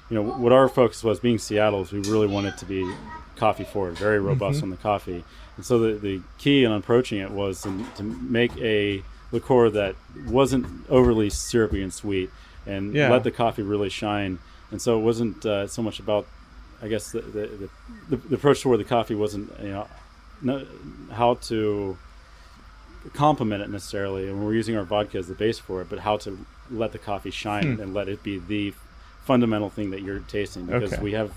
[0.10, 2.92] you know, what our focus was, being Seattle's, we really wanted to be
[3.36, 5.24] coffee forward, very robust on the coffee,
[5.58, 9.96] and so the the key in approaching it was to, to make a liqueur that
[10.28, 12.30] wasn't overly syrupy and sweet,
[12.68, 13.10] and Yeah.
[13.10, 14.38] let the coffee really shine.
[14.72, 16.26] And so it wasn't uh, so much about,
[16.82, 17.70] I guess, the the, the,
[18.10, 19.88] the, the approach toward the coffee wasn't you know
[20.42, 20.66] no,
[21.12, 21.98] how to
[23.14, 26.18] complement it necessarily, and we're using our vodka as the base for it, but how
[26.18, 27.82] to let the coffee shine Hmm.
[27.82, 28.74] and let it be the
[29.26, 31.02] fundamental thing that you're tasting because Okay.
[31.02, 31.32] we have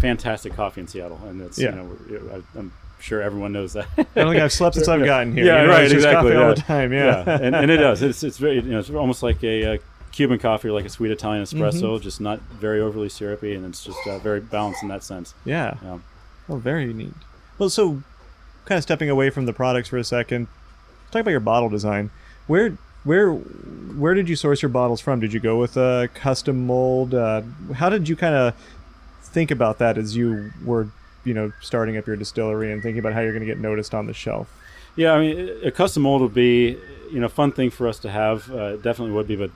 [0.00, 1.70] fantastic coffee in Seattle, and it's Yeah.
[1.70, 2.20] you know we're-
[2.54, 3.86] I, I'm sure everyone knows that.
[3.98, 5.44] I don't think I've slept since I've gotten here.
[5.46, 6.32] Yeah, You know, right, exactly.
[6.32, 6.92] Coffee all the time.
[6.92, 8.02] Yeah, and, and it does.
[8.02, 9.78] It's it's very you know it's almost like a, uh
[10.12, 12.02] Cuban coffee or like a sweet Italian espresso, Mm-hmm.
[12.02, 15.32] just not very overly syrupy, and it's just uh, very balanced in that sense.
[15.44, 15.74] yeah.
[15.82, 15.98] Yeah.
[16.50, 17.14] Oh, very neat.
[17.58, 18.02] Well, so
[18.66, 20.48] kind of stepping away from the products for a second,
[21.12, 22.10] talk about your bottle design.
[22.46, 25.20] Where where where did you source your bottles from?
[25.20, 27.14] Did you go with a custom mold?
[27.14, 27.42] Uh,
[27.74, 28.54] how did you kind of
[29.22, 30.88] think about that as you were,
[31.24, 33.94] you know, starting up your distillery and thinking about how you're going to get noticed
[33.94, 34.48] on the shelf?
[34.96, 36.76] Yeah, I mean, a custom mold would be,
[37.10, 38.50] you know, fun thing for us to have.
[38.50, 39.50] Uh, definitely would be, but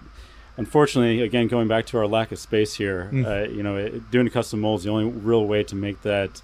[0.57, 3.27] unfortunately, again, going back to our lack of space here, Mm.
[3.27, 6.41] uh, you know, it, doing custom molds, the only real way to make that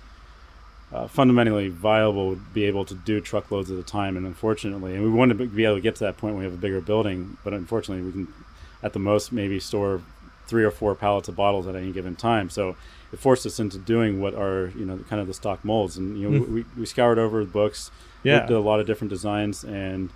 [0.92, 4.16] uh, fundamentally viable would be able to do truckloads at a time.
[4.16, 6.44] And unfortunately, and we want to be able to get to that point when we
[6.44, 8.28] have a bigger building, but unfortunately, we can,
[8.83, 10.02] at the most, maybe store
[10.46, 12.50] three or four pallets of bottles at any given time.
[12.50, 12.76] So
[13.12, 15.96] it forced us into doing what are, you know, kind of the stock molds.
[15.96, 16.48] And, you know, Mm.
[16.52, 17.90] we, we scoured over the books
[18.22, 18.37] Yeah.
[18.38, 20.11] looked at a lot of different designs and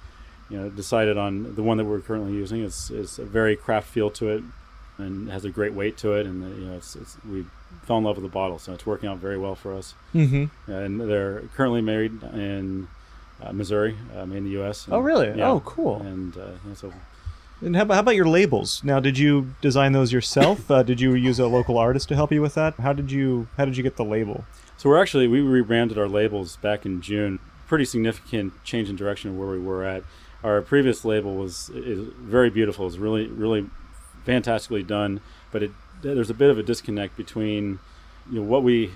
[0.49, 3.89] you know decided on the one that we're currently using It's is a very craft
[3.89, 4.45] feel to it
[4.99, 7.45] and has a great weight to it and uh, you know it's, it's we
[7.85, 10.71] fell in love with the bottle so it's working out very well for us Mm-hmm.
[10.71, 12.89] and they're currently made in
[13.43, 14.87] uh, Missouri made in the U.S.
[14.91, 15.29] Oh, really?
[15.37, 15.51] Yeah.
[15.51, 16.01] Oh, cool.
[16.01, 16.91] and uh, yeah, so
[17.61, 18.83] And how about, how about your labels?
[18.83, 20.71] Now, did you design those yourself?
[20.77, 22.75] uh, did you use a local artist to help you with that?
[22.77, 24.45] How did you how did you get the label?
[24.79, 27.39] So we're actually we rebranded our labels back in June.
[27.69, 30.03] Pretty significant change in direction of where we were at.
[30.43, 32.87] Our previous label was is very beautiful.
[32.87, 33.67] It's really really
[34.27, 35.71] fantastically done, but it
[36.03, 37.79] there's a bit of a disconnect between
[38.31, 38.89] you know what we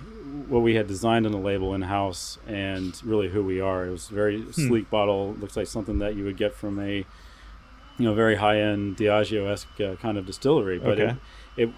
[0.49, 3.87] what we had designed on the label in house and really who we are.
[3.87, 4.51] It was a very Hmm.
[4.51, 5.35] sleek bottle.
[5.41, 6.97] Looks like something that you would get from a
[7.99, 11.17] you know very high end Diageo esque uh, kind of distillery, but Okay.
[11.57, 11.71] it it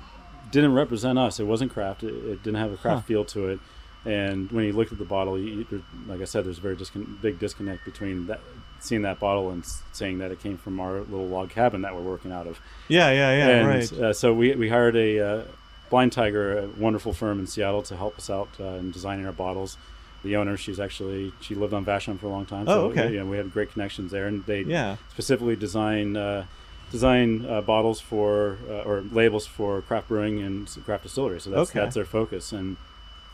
[0.50, 1.38] didn't represent us.
[1.40, 2.02] It wasn't craft.
[2.02, 3.06] It, it didn't have a craft Huh.
[3.06, 3.60] feel to it.
[4.04, 5.64] And when you looked at the bottle, you,
[6.08, 8.40] like I said, there's a very discon- big disconnect between that,
[8.82, 12.02] seeing that bottle and saying that it came from our little log cabin that we're
[12.02, 12.58] working out of.
[12.88, 13.48] Yeah, yeah, yeah.
[13.48, 13.92] and right.
[13.92, 15.42] uh, so we, we hired a uh,
[15.90, 19.32] Blind Tiger, a wonderful firm in Seattle, to help us out uh, in designing our
[19.32, 19.76] bottles.
[20.24, 22.64] The owner, she's actually she lived on Vashon for a long time.
[22.68, 23.12] Oh, so okay.
[23.12, 24.96] You know, we had great connections there, and they yeah.
[25.10, 26.46] specifically design uh,
[26.92, 31.40] design uh, bottles for uh, or labels for craft brewing and craft distillery.
[31.40, 31.80] So that's Okay.
[31.80, 32.76] that's their focus, and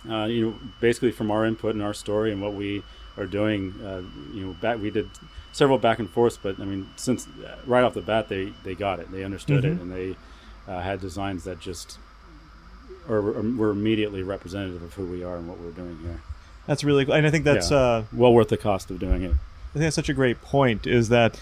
[0.09, 2.83] uh, you know, basically from our input and our story and what we
[3.17, 5.11] are doing, uh, you know, back we did
[5.59, 8.75] several back and forths, but I mean, since uh, right off the bat, they they
[8.77, 9.77] got it, they understood Mhm.
[9.77, 10.17] it, and they
[10.73, 11.99] uh, had designs that just
[13.09, 16.21] or were- were immediately representative of who we are and what we're doing here.
[16.67, 17.15] That's really cool.
[17.15, 17.77] And I think that's Yeah.
[17.79, 19.31] uh, Well worth the cost of doing it.
[19.33, 21.41] I think that's such a great point is that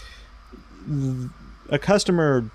[0.89, 1.29] th-
[1.69, 2.45] a customer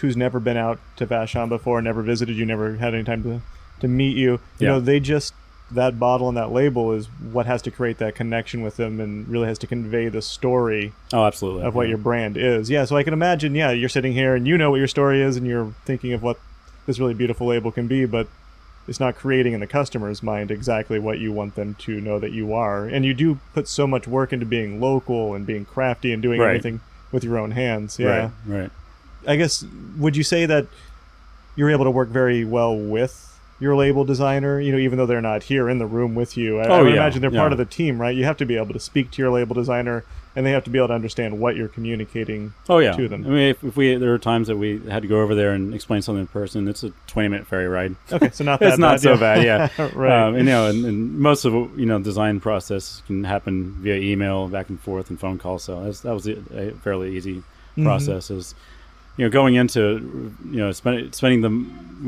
[0.00, 3.40] who's never been out to Vashon before, never visited you, never had any time to,
[3.80, 4.68] to meet you, you Yeah.
[4.70, 5.34] know, they just
[5.70, 9.26] that bottle and that label is what has to create that connection with them and
[9.28, 11.64] really has to convey the story Oh, absolutely.
[11.64, 11.90] of what Yeah.
[11.90, 12.70] your brand is.
[12.70, 15.20] Yeah, so I can imagine, yeah, you're sitting here and you know what your story
[15.20, 16.38] is and you're thinking of what
[16.86, 18.28] this really beautiful label can be, but
[18.86, 22.30] it's not creating in the customer's mind exactly what you want them to know that
[22.30, 22.86] you are.
[22.86, 26.38] And you do put so much work into being local and being crafty and doing
[26.40, 26.50] Right.
[26.50, 26.78] everything
[27.10, 27.98] with your own hands.
[27.98, 28.30] Yeah.
[28.46, 28.60] Right.
[28.60, 28.70] Right.
[29.26, 29.64] I guess
[29.98, 30.66] would you say that
[31.56, 33.25] you're able to work very well with
[33.58, 36.58] your label designer, you know, even though they're not here in the room with you.
[36.60, 38.14] I, I Oh, would yeah, imagine they're part of the team, right?
[38.14, 40.70] You have to be able to speak to your label designer and they have to
[40.70, 42.52] be able to understand what you're communicating.
[42.68, 42.92] Oh yeah.
[42.92, 43.24] to them.
[43.24, 45.52] I mean, if, if we there were times that we had to go over there
[45.52, 47.96] and explain something in person, it's a twenty minute ferry ride.
[48.12, 49.18] Okay, so not that it's not bad, so yeah.
[49.18, 49.42] bad,
[49.78, 49.90] yeah.
[49.94, 50.12] Right.
[50.26, 53.94] Um, and, you know, and, and most of you know design process can happen via
[53.96, 55.58] email, back and forth, and phone call.
[55.58, 57.42] So that's, that was a, a fairly easy
[57.78, 57.84] Mhm.
[57.84, 58.30] process.
[58.30, 58.54] Is
[59.16, 61.50] you know going into you know spend, spending the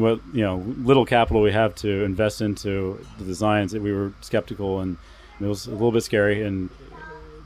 [0.00, 4.12] what you know little capital we have to invest into the designs that we were
[4.20, 4.96] skeptical and
[5.40, 6.68] it was a little bit scary and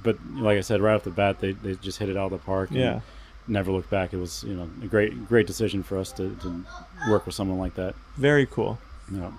[0.02, 2.40] but like I said right off the bat they, they just hit it out of
[2.40, 3.00] the park and Yeah.
[3.46, 6.64] never looked back it was you know a great great decision for us to, to
[7.08, 8.78] work with someone like that Very cool.
[9.10, 9.32] know.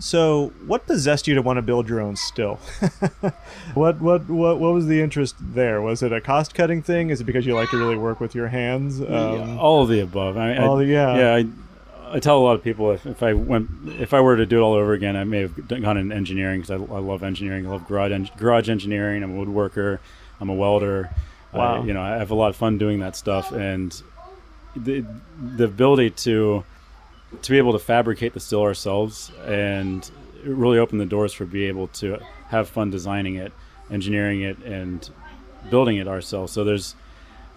[0.00, 2.54] So, what possessed you to want to build your own still?
[3.74, 5.82] what, what, what, what was the interest there?
[5.82, 7.10] Was it a cost-cutting thing?
[7.10, 9.00] Is it because you like to really work with your hands?
[9.00, 10.36] Yeah, Um, all of the above.
[10.36, 11.16] I, I- all the- yeah.
[11.16, 11.34] yeah.
[11.34, 11.46] I,
[12.16, 14.58] I tell a lot of people if, if I went, if I were to do
[14.58, 17.66] it all over again, I may have gone into engineering because I, I love engineering.
[17.66, 19.22] I love garage, en- garage engineering.
[19.22, 19.98] I'm a woodworker.
[20.40, 21.10] I'm a welder.
[21.52, 21.82] Wow.
[21.82, 24.00] I, you know, I have a lot of fun doing that stuff, and
[24.76, 25.04] the
[25.56, 26.64] the ability to
[27.42, 30.10] to be able to fabricate the still ourselves and
[30.44, 33.52] it really opened the doors for being able to have fun designing it,
[33.90, 35.10] engineering it, and
[35.70, 36.52] building it ourselves.
[36.52, 36.94] So there's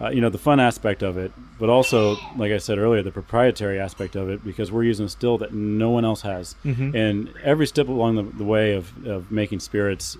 [0.00, 1.30] uh, you know the fun aspect of it,
[1.60, 5.08] but also, like I said earlier, the proprietary aspect of it because we're using a
[5.08, 6.92] still that no one else has, Mhm.
[6.94, 10.16] and every step along the, the way of, of making spirits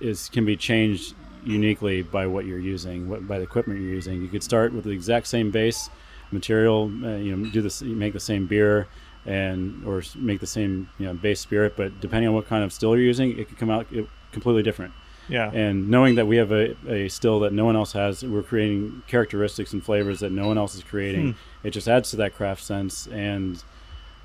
[0.00, 4.20] is can be changed uniquely by what you're using, what, by the equipment you're using.
[4.22, 5.88] You could start with the exact same base
[6.32, 8.88] material, uh, you know, do this, make the same beer,
[9.24, 12.72] and or make the same you know base spirit, but depending on what kind of
[12.72, 13.86] still you're using, it could come out
[14.32, 14.92] completely different.
[15.28, 15.52] Yeah.
[15.52, 19.02] and knowing that we have a, a still that no one else has we're creating
[19.06, 21.36] characteristics and flavors that no one else is creating.
[21.62, 23.62] It just adds to that craft sense and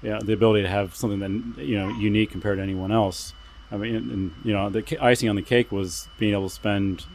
[0.02, 3.34] you know, the ability to have something that you know unique compared to anyone else.
[3.72, 6.56] I mean and, and, you know the icing on the cake was being able to
[6.56, 7.06] spend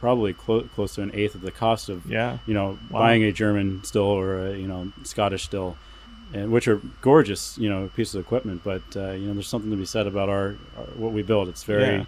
[0.00, 2.38] probably clo- close to an eighth of the cost of yeah.
[2.46, 3.00] you know Wow.
[3.00, 5.76] buying a german still or a you know scottish still
[6.34, 9.70] and which are gorgeous you know pieces of equipment but uh, you know there's something
[9.70, 12.04] to be said about our, our what we build it's very Yeah.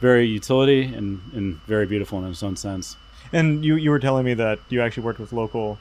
[0.00, 2.96] very utility and, and very beautiful in its own sense.
[3.32, 5.78] And you, you were telling me that you actually worked with local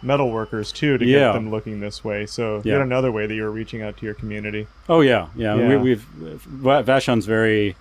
[0.00, 1.18] metal workers too to Yeah.
[1.18, 2.26] get them looking this way.
[2.26, 2.74] So Yeah.
[2.74, 4.66] yet another way that you were reaching out to your community.
[4.88, 5.56] Oh yeah, yeah.
[5.56, 5.68] Yeah.
[5.68, 6.04] We, we've
[6.84, 7.74] Vashon's very,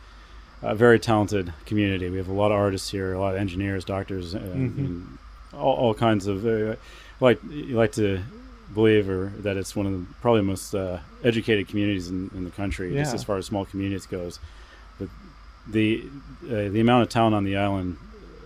[0.63, 2.09] uh, very talented community.
[2.09, 4.77] We have a lot of artists here, a lot of engineers, doctors, uh, Mhm.
[4.77, 5.17] and
[5.53, 6.45] all, all kinds of.
[6.45, 6.75] Uh,
[7.19, 8.21] like you like to
[8.73, 12.49] believe, or that it's one of the probably most uh, educated communities in, in the
[12.49, 14.39] country, just as far as small communities goes.
[14.99, 15.09] But
[15.67, 16.03] the
[16.45, 17.97] uh, the amount of talent on the island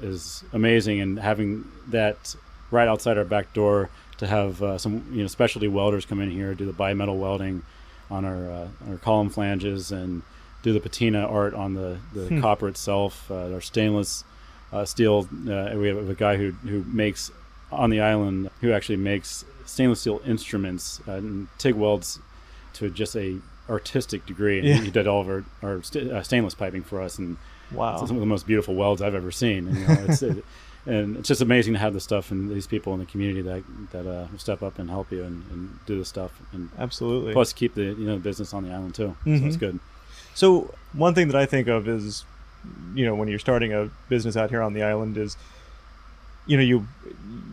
[0.02, 2.36] is amazing, and having that
[2.70, 6.30] right outside our back door to have uh, some you know specialty welders come in
[6.30, 7.64] here do the bimetal welding
[8.12, 10.22] on our uh, our column flanges and
[10.64, 12.42] do the patina art on the, the Hmm.
[12.42, 13.30] copper itself.
[13.30, 14.24] Uh, our stainless
[14.74, 15.28] uh, steel.
[15.50, 17.32] Uh, we have a guy who who makes
[17.72, 22.20] on the island who actually makes stainless steel instruments uh, and TIG welds
[22.74, 23.38] to just a
[23.70, 24.60] artistic degree.
[24.60, 24.76] And Yeah.
[24.82, 27.38] he did all of our, our st- uh, stainless piping for us, and
[27.72, 27.98] Wow.
[28.06, 29.68] some of the most beautiful welds I've ever seen.
[29.68, 30.46] And, you know, it's, it,
[30.86, 33.64] and it's just amazing to have this stuff and these people in the community that
[33.92, 37.34] that uh, step up and help you and, and do this stuff, and Absolutely.
[37.34, 39.16] plus keep the you know business on the island too.
[39.26, 39.60] So it's Mhm.
[39.60, 39.80] good.
[40.38, 42.24] So one thing that I think of is,
[42.94, 45.36] you know, when you're starting a business out here on the island is,
[46.46, 46.88] you know, you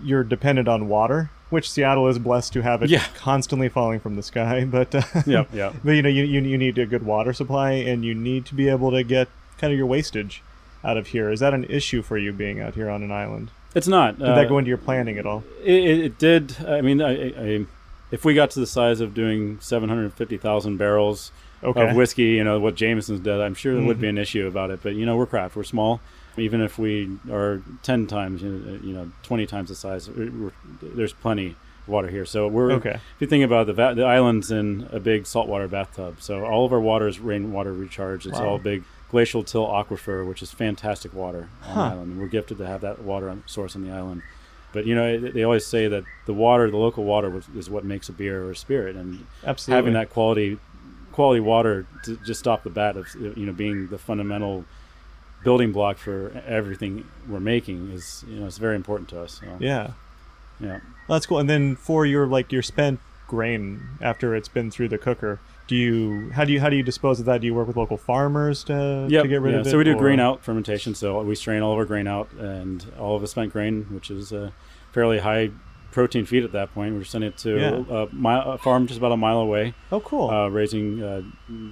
[0.03, 3.03] you're dependent on water, which Seattle is blessed to have it Yeah.
[3.16, 4.64] constantly falling from the sky.
[4.70, 5.75] But uh, Yep, yep.
[5.85, 8.55] but you know, you, you you need a good water supply, and you need to
[8.55, 10.42] be able to get kind of your wastage
[10.85, 11.31] out of here.
[11.31, 13.51] Is that an issue for you being out here on an island?
[13.75, 14.18] It's not.
[14.18, 15.42] Did that go into your planning at all?
[15.64, 16.57] It, it, did.
[16.68, 17.66] I mean, I, I, I,
[18.11, 21.33] if we got to the size of doing 750,000 barrels
[21.64, 21.88] Okay.
[21.90, 24.03] of whiskey, you know, what Jameson's did, I'm sure there would Mhm.
[24.03, 24.81] be an issue about it.
[24.83, 25.57] But, you know, we're craft.
[25.57, 26.00] We're small.
[26.37, 30.09] Even if we are 10 times, you know, 20 times the size,
[30.83, 31.55] there's plenty of
[31.88, 32.24] water here.
[32.24, 32.94] So we're, Okay.
[32.94, 36.16] if you think about it, the, va- the island's in a big saltwater bathtub.
[36.20, 38.27] So all of our water is rainwater recharge.
[38.27, 38.46] It's Wow.
[38.46, 41.74] all big glacial till aquifer, which is fantastic water on Huh.
[41.74, 42.12] the island.
[42.12, 44.22] And we're gifted to have that water on, source on the island.
[44.72, 47.85] But you know, they always say that the water, the local water, was, is what
[47.85, 49.77] makes a beer or a spirit, and Absolutely.
[49.77, 50.59] having that quality,
[51.14, 54.64] quality water to just stop the bat of you know being the fundamental
[55.44, 59.40] building block for everything we're making is you know it's very important to us.
[59.40, 59.90] So, Yeah.
[60.61, 60.81] yeah.
[61.07, 61.38] Well, that's cool.
[61.38, 62.98] And then for your like your spent
[63.29, 66.83] grain after it's been through the cooker, do you how do you how do you
[66.83, 67.40] dispose of that?
[67.40, 69.61] Do you work with local farmers to, Yep, to get rid yeah.
[69.61, 69.70] of it?
[69.70, 70.94] So we do or- grain out fermentation.
[70.94, 74.11] So we strain all of our grain out, and all of the spent grain, which
[74.11, 74.53] is a
[74.92, 75.50] fairly high
[75.94, 77.85] protein feed at that point, we're sending it to Yeah.
[78.02, 79.74] a, mile, a farm just about a mile away.
[79.92, 80.28] Oh, cool.
[80.30, 81.22] uh, raising uh,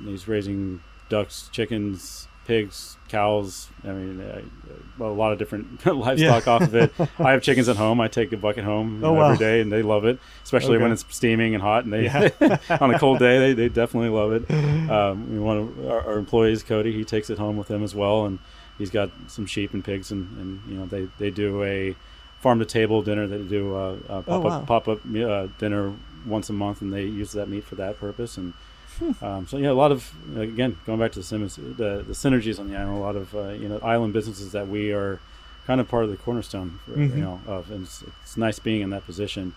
[0.06, 3.68] he's raising ducks, chickens, pigs, cows.
[3.84, 6.92] I mean, uh, a lot of different livestock off of it.
[7.18, 8.00] I have chickens at home.
[8.00, 9.26] I take a bucket home Oh, wow.
[9.26, 11.84] every day, and they love it, especially when it's steaming and hot.
[11.84, 12.30] And they Yeah.
[12.80, 14.50] on a cold day, they, they definitely love it.
[14.90, 17.94] Um, we- one of our, our employees, Cody, he takes it home with him as
[17.94, 18.38] well, and
[18.78, 21.94] he's got some sheep and pigs, and, and you know they they do a
[22.42, 23.26] farm to table dinner.
[23.26, 24.48] They do a, a pop Oh, wow.
[24.58, 25.92] up pop up uh, dinner
[26.26, 28.36] once a month, and they use that meat for that purpose.
[28.36, 28.52] And
[28.98, 29.24] Hmm.
[29.24, 32.68] um, so yeah, a lot of again going back to the, the the synergies on
[32.68, 32.98] the island.
[32.98, 35.18] A lot of uh, you know island businesses that we are
[35.66, 36.78] kind of part of the cornerstone.
[36.84, 37.16] For, Mhm.
[37.16, 39.54] You know, of and it's, it's nice being in that position.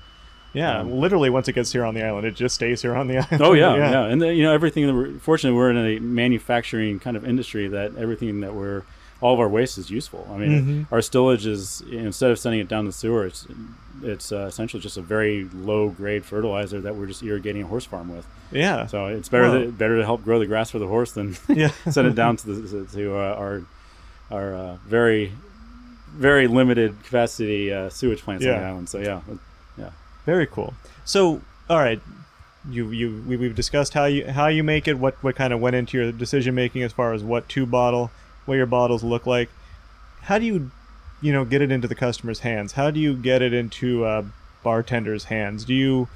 [0.54, 3.08] yeah, um, literally once it gets here on the island, it just stays here on
[3.10, 3.42] the island.
[3.42, 7.00] Oh yeah, yeah, and uh, you know everything that we're fortunately we're in a manufacturing
[7.00, 8.84] kind of industry that everything that we're
[9.22, 10.28] all of our waste is useful.
[10.34, 10.92] I mean, Mhm.
[10.92, 13.48] our stillage is instead of sending it down the sewer, it's
[14.04, 17.86] it's uh, essentially just a very low grade fertilizer that we're just irrigating a horse
[17.86, 18.28] farm with.
[18.52, 18.88] Yeah.
[18.88, 19.60] So it's better Wow.
[19.64, 21.70] to, better to help grow the grass for the horse than yeah.
[21.90, 23.62] send it down to the to uh, our
[24.30, 25.32] our uh, very
[26.18, 28.90] very limited capacity uh, sewage plants on the island.
[28.90, 29.22] So yeah,
[29.78, 29.90] yeah.
[30.26, 30.74] Very cool.
[31.04, 32.02] So, all right,
[32.70, 35.60] you you we, we've discussed how you how you make it, what what kind of
[35.62, 38.12] went into your decision making as far as what to bottle,
[38.46, 39.50] what your bottles look like.
[40.22, 40.72] How do you,
[41.22, 42.74] you know, get it into the customer's hands?
[42.74, 44.24] How do you get it into uh,
[44.64, 45.66] bartenders' hands?
[45.66, 46.08] Do you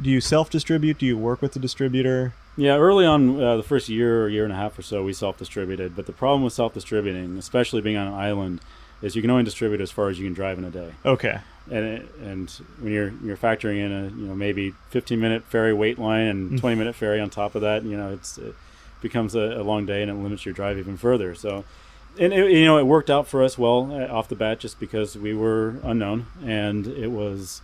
[0.00, 0.98] do you self distribute?
[0.98, 2.34] Do you work with the distributor?
[2.56, 5.12] Yeah, early on, uh, the first year or year and a half or so, we
[5.12, 5.96] self-distributed.
[5.96, 8.60] But the problem with self-distributing, especially being on an island,
[9.02, 10.92] is you can only distribute as far as you can drive in a day.
[11.04, 11.40] Okay.
[11.70, 15.72] And it, and when you're you're factoring in a you know maybe 15 minute ferry
[15.72, 18.54] wait line and 20 minute ferry on top of that, you know it's it
[19.04, 21.34] becomes a, a long day and it limits your drive even further.
[21.36, 21.64] So.
[22.16, 24.78] And it, you know, it worked out for us well uh, off the bat, just
[24.78, 27.60] because we were unknown, and it was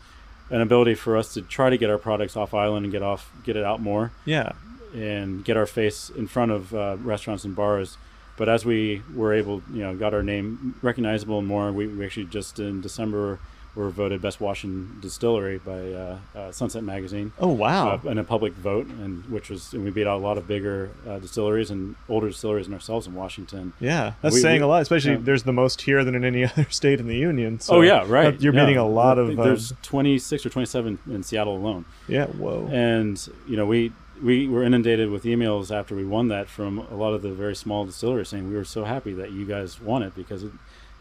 [0.51, 3.31] an ability for us to try to get our products off island and get off,
[3.45, 4.51] get it out more Yeah.
[4.93, 7.97] and get our face in front of uh, restaurants and bars.
[8.37, 12.27] But as we were able, you know, got our name recognizable more, we, we actually
[12.27, 13.39] just in December
[13.75, 18.01] were voted best Washington distillery by uh, uh, Sunset Magazine Oh wow.
[18.05, 20.47] uh, in a public vote, and which was and we beat out a lot of
[20.49, 23.73] bigger uh, distilleries and older distilleries than ourselves in Washington.
[23.79, 24.83] yeah, that's we- saying we- a lot.
[24.83, 25.19] Especially yeah.
[25.23, 27.61] there's the most here than in any other state in the union.
[27.61, 28.41] So oh yeah, right.
[28.41, 28.61] You're yeah.
[28.61, 29.39] meeting a lot of.
[29.39, 31.85] Uh, There's 26 or 27 in Seattle alone.
[32.09, 32.27] yeah.
[32.27, 32.69] Whoa.
[32.73, 33.93] and you know we
[34.23, 37.55] we were inundated with emails after we won that from a lot of the very
[37.57, 40.53] small distilleries saying we were so happy that you guys won it because it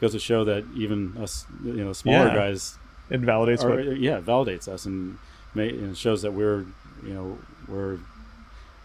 [0.02, 2.36] goes to show that even us you know smaller Yeah.
[2.36, 2.78] guys
[3.10, 4.00] It validates are, what.
[4.00, 5.18] yeah validates us and,
[5.54, 6.60] ma- and shows that we're
[7.04, 7.38] you know
[7.68, 7.97] we're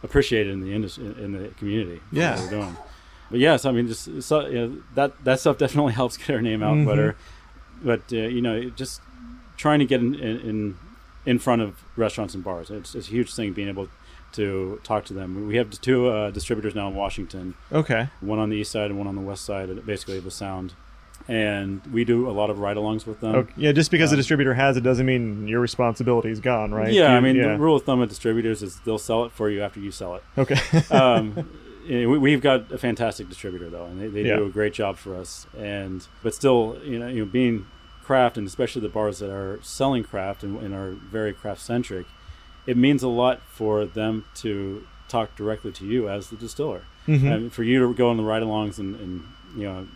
[0.03, 2.41] appreciated in the industry in the community Yeah.
[2.43, 2.77] we're doing
[3.31, 6.43] but yes I mean just so, you know, that that stuff definitely helps get our
[6.43, 6.87] name out Mhm.
[6.87, 7.17] better
[7.83, 9.01] but uh, you know just
[9.57, 10.77] trying to get in, in
[11.27, 13.89] in front of restaurants and bars it's, it's a huge thing being able
[14.33, 18.09] to talk to them we have two uh, distributors now in washington Okay.
[18.21, 20.75] one on the east side and one on the west side basically of the sound
[21.29, 23.35] and we do a lot of ride-alongs with them.
[23.35, 23.53] Okay.
[23.57, 26.93] Yeah, just because the Um, distributor has it doesn't mean your responsibility is gone, right?
[26.93, 27.53] Yeah, You- I mean, yeah.
[27.53, 30.17] the rule of thumb with distributors is they'll sell it for you after you sell
[30.17, 30.23] it.
[30.37, 30.59] okay.
[30.95, 31.49] um,
[31.89, 34.37] we, we've got a fantastic distributor though, and they, they Yeah.
[34.37, 35.47] do a great job for us.
[35.59, 37.67] And but still, you know, you know, being
[38.03, 42.07] craft and especially the bars that are selling craft and, and are very craft centric,
[42.67, 47.35] it means a lot for them to talk directly to you as the distiller, Mhm.
[47.35, 49.23] and for you to go on the ride-alongs and, and
[49.57, 49.87] you know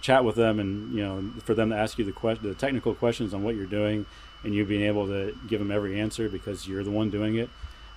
[0.00, 2.94] chat with them, and you know for them to ask you the question, the technical
[2.94, 4.06] questions on what you're doing,
[4.44, 7.48] and you being able to give them every answer because you're the one doing it.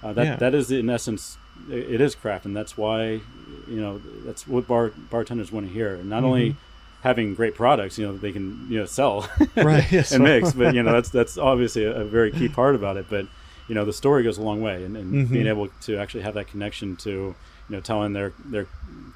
[0.02, 0.36] Uh, that Yeah.
[0.38, 1.38] that is in essence
[1.70, 3.22] it is craft, and that's why
[3.68, 5.96] you know that's what bar bartenders want to hear.
[5.96, 6.56] And not only
[7.02, 9.60] having great products, you know, that they can you know sell Mm-hmm.
[9.68, 10.12] Right, yes.
[10.12, 13.08] and mix, but you know that's that's obviously a, a very key part about it.
[13.10, 13.26] But
[13.68, 15.32] you know the story goes a long way, and, and Mhm.
[15.32, 17.36] being able to actually have that connection to you
[17.70, 18.68] know telling their their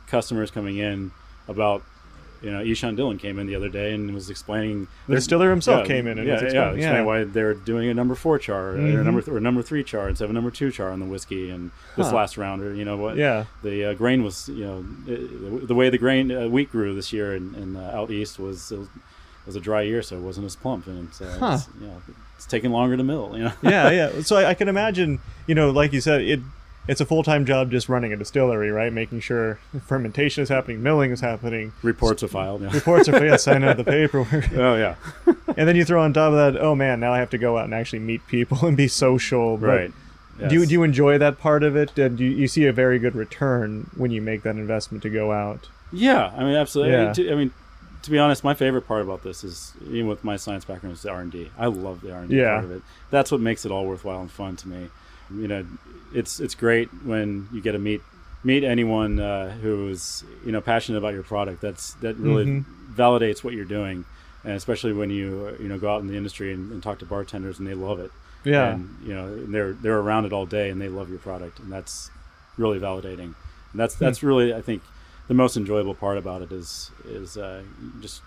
[0.08, 1.12] customers coming in
[1.48, 1.82] about.
[2.44, 5.88] You know, Ishan Dillon came in the other day and was explaining The distiller himself
[5.88, 7.06] yeah, came in and yeah, was yeah, explaining- explaining yeah.
[7.06, 9.00] why they're doing a number four char or Mhm.
[9.00, 11.06] a number th- or number three char instead of a number two char on the
[11.06, 11.50] whiskey.
[11.50, 12.16] And this Huh.
[12.16, 13.46] last round, or you know what, Yeah.
[13.64, 17.14] the uh, grain was, you know, it, the way the grain uh, wheat grew this
[17.14, 20.18] year in, in uh, out east was it was, it was a dry year, so
[20.18, 21.54] it wasn't as plump, and so Huh.
[21.60, 22.02] it's, you know,
[22.36, 23.32] it's taking longer to mill.
[23.38, 24.22] You know, yeah, yeah.
[24.22, 26.42] So I, I can imagine, you know, like you said, it
[26.88, 28.92] it's a full time job just running a distillery, right?
[28.92, 32.62] Making sure fermentation is happening, milling is happening, reports are filed.
[32.62, 32.72] Yeah.
[32.74, 33.40] reports are filed.
[33.40, 34.96] signing out the paperwork, oh yeah,
[35.58, 37.58] and then you throw on top of that, oh man, now I have to go
[37.58, 39.58] out and actually meet people and be social.
[39.58, 39.92] But right.
[40.50, 41.98] Do you do you enjoy that part of it?
[41.98, 45.10] Uh, do you, you see a very good return when you make that investment to
[45.10, 45.70] go out?
[45.92, 46.96] Yeah, I mean, absolutely.
[46.96, 47.14] I mean, Yeah.
[47.14, 47.52] to, I mean,
[48.02, 51.04] to be honest, my favorite part about this is even with my science background is
[51.04, 51.52] the R and D.
[51.58, 52.82] I love the R and D part of it.
[53.12, 54.90] That's what makes it all worthwhile and fun to me.
[55.32, 55.66] You know,
[56.14, 58.02] it's it's great when you get to meet
[58.44, 61.62] meet anyone uh, who's you know passionate about your product.
[61.62, 62.66] That's that really Mhm.
[62.96, 64.06] validates what you're doing,
[64.44, 67.06] and especially when you you know go out in the industry and, and talk to
[67.06, 68.12] bartenders and they love it.
[68.46, 68.74] Yeah.
[68.74, 71.72] and you know they're they're around it all day and they love your product, and
[71.72, 72.12] that's
[72.58, 73.32] really validating.
[73.72, 74.04] And that's Hmm.
[74.06, 74.82] that's really I think
[75.30, 77.64] the most enjoyable part about it is is uh,
[78.02, 78.22] just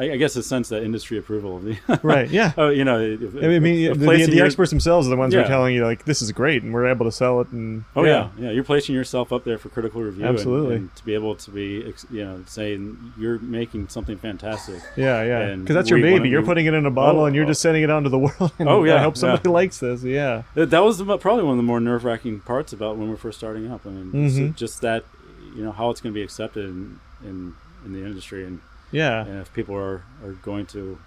[0.00, 2.28] I, I guess a sense that industry approval of the Right.
[2.30, 2.52] Yeah.
[2.56, 5.40] oh you know if, I mean, the, the, the experts themselves are the ones who
[5.40, 7.48] are telling you like this is great, and we're able to sell it.
[7.48, 8.30] And Oh yeah.
[8.38, 10.76] yeah, You're placing yourself up there for critical review, Absolutely.
[10.76, 14.80] and, to be able to be, you know, saying you're making something fantastic.
[14.96, 16.28] Yeah, yeah, because that's your baby.
[16.28, 17.48] you're putting it in a bottle, Oh, and you're oh.
[17.48, 18.52] just sending it out into the world.
[18.58, 19.52] And Oh, yeah, I hope somebody yeah.
[19.52, 20.02] likes this.
[20.02, 23.10] Yeah, That that was the- probably one of the more nerve wracking parts about when
[23.10, 23.84] we're first starting up.
[23.86, 24.56] I mean, Mhm.
[24.56, 25.04] just that,
[25.54, 28.60] you know, how it's going to be accepted in, in in the industry, and,
[28.92, 29.24] yeah.
[29.26, 30.98] and if people are are going to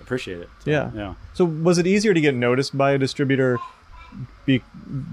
[0.00, 0.48] appreciate it.
[0.64, 0.90] So, Yeah.
[0.94, 1.14] yeah.
[1.34, 3.58] So was it easier to get noticed by a distributor
[4.44, 4.62] be,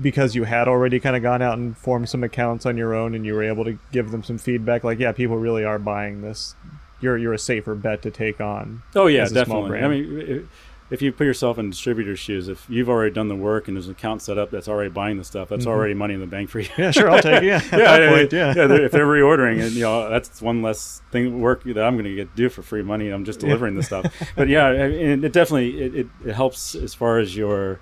[0.02, 3.16] because you had already kind of gone out and formed some accounts on your own,
[3.16, 4.84] and you were able to give them some feedback?
[4.84, 6.56] Like, yeah, people really are buying this.
[7.02, 8.82] You're you're a safer bet to take on.
[8.96, 9.70] Oh yeah, as a small definitely.
[9.70, 9.86] brand.
[9.86, 13.36] I mean, if, if you put yourself in distributor's shoes, if you've already done the
[13.36, 15.70] work and there's an account set up that's already buying the stuff, that's Mhm.
[15.70, 16.70] already money in the bank for you.
[16.78, 17.44] Yeah, sure, I'll take it.
[17.44, 18.54] Yeah, yeah, that yeah, point, yeah.
[18.54, 22.06] they're- if they're reordering, and you know that's one less thing work that I'm going
[22.06, 23.10] to get do for free money.
[23.10, 24.06] I'm just delivering the stuff.
[24.36, 27.80] But yeah, I it definitely it, it, it helps as far as your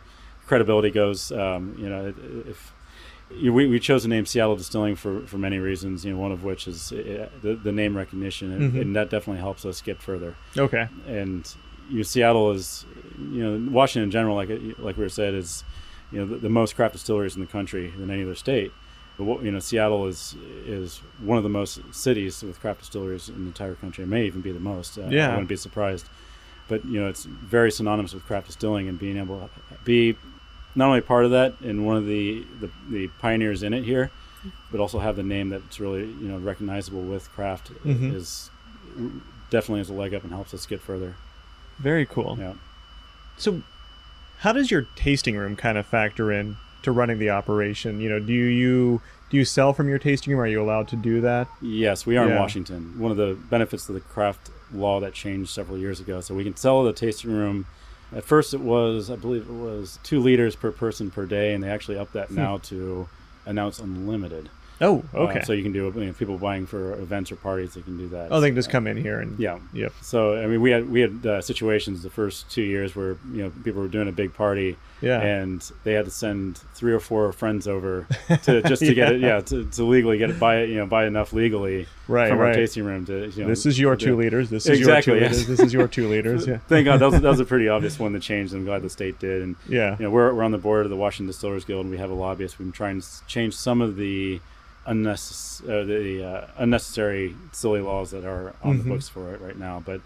[0.47, 1.31] credibility goes.
[1.31, 2.13] Um, you know,
[2.47, 2.73] if
[3.35, 6.05] you, we, we chose the name Seattle Distilling for, for many reasons.
[6.05, 8.81] You know, one of which is uh, the, the name recognition, and, Mhm.
[8.81, 10.87] and that definitely helps us get further Okay.
[11.07, 11.53] and
[11.89, 12.85] you know, Seattle is,
[13.19, 15.63] you know, Washington in general, like like we were said, is,
[16.11, 18.71] you know, the, the most craft distilleries in the country than any other state.
[19.17, 20.35] But what, you know, Seattle is
[20.65, 24.03] is one of the most cities with craft distilleries in the entire country.
[24.03, 24.97] It may even be the most.
[24.97, 25.27] Uh, Yeah.
[25.27, 26.05] I wouldn't be surprised.
[26.67, 29.49] But you know, it's very synonymous with craft distilling and being able to
[29.85, 30.15] be
[30.75, 34.11] not only part of that and one of the, the, the pioneers in it here,
[34.69, 38.13] but also have the name that's really you know recognizable with craft Mhm.
[38.13, 38.51] is
[39.49, 41.15] definitely is a leg up and helps us get further.
[41.79, 42.37] Very cool.
[42.39, 42.53] Yeah.
[43.37, 43.61] So,
[44.39, 47.99] how does your tasting room kind of factor in to running the operation?
[48.01, 50.41] You know, do you do you sell from your tasting room?
[50.41, 51.47] Are you allowed to do that?
[51.61, 52.97] Yes, we are in Washington.
[52.97, 56.21] One of the benefits of the craft law that changed several years ago.
[56.21, 57.65] So we can sell the tasting room.
[58.15, 61.61] At first, it was, I believe, it was two liters per person per day, and
[61.61, 62.35] they actually upped that hmm.
[62.35, 63.09] now to
[63.45, 64.49] announce unlimited.
[64.79, 65.41] Oh, Uh, okay.
[65.43, 68.07] so you can do, you know, people buying for events or parties, they can do
[68.09, 68.27] that.
[68.31, 69.57] oh, they can just come in here and Yeah.
[69.73, 69.93] Yep.
[70.01, 73.43] So I mean, we had we had uh, situations the first two years where you
[73.43, 75.19] know people were doing a big party, Yeah.
[75.21, 78.05] and they had to send three or four friends over
[78.43, 80.85] to just to get it, yeah, to, to legally get it, buy it, you know,
[80.85, 82.55] buy enough legally Right, from our right.
[82.55, 83.47] tasting room to you know.
[83.49, 84.49] This is your two liters.
[84.49, 85.47] This is Exactly, your two liters.
[85.47, 86.45] This is your two liters.
[86.47, 86.57] Yeah.
[86.69, 88.53] Thank God that was, that was a pretty obvious one to change.
[88.53, 89.95] I'm glad the state did, and Yeah.
[89.99, 92.09] you know we're we're on the board of the Washington Distillers Guild, and we have
[92.11, 92.59] a lobbyist.
[92.59, 94.39] We've been trying to change some of the
[94.87, 98.83] unnecess- uh, the uh, unnecessary silly laws that are on Mhm.
[98.83, 99.81] the books for it right now.
[99.85, 100.01] But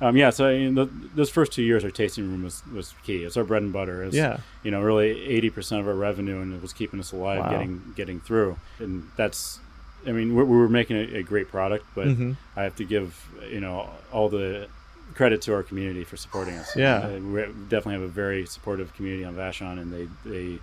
[0.00, 2.92] um, yeah, so I mean, the, those first two years, our tasting room was, was
[3.04, 3.22] key.
[3.24, 4.02] It's our bread and butter.
[4.02, 4.38] It's, Yeah.
[4.64, 7.50] you know, really eighty percent of our revenue, and it was keeping us alive, Wow.
[7.50, 8.56] getting getting through.
[8.80, 9.60] And that's,
[10.06, 12.36] I mean, we we were making a, a great product, but Mhm.
[12.56, 14.66] I have to give you know all the
[15.14, 16.74] credit to our community for supporting us.
[16.74, 16.96] Yeah.
[17.06, 20.58] Uh, we definitely have a very supportive community on Vashon, and they they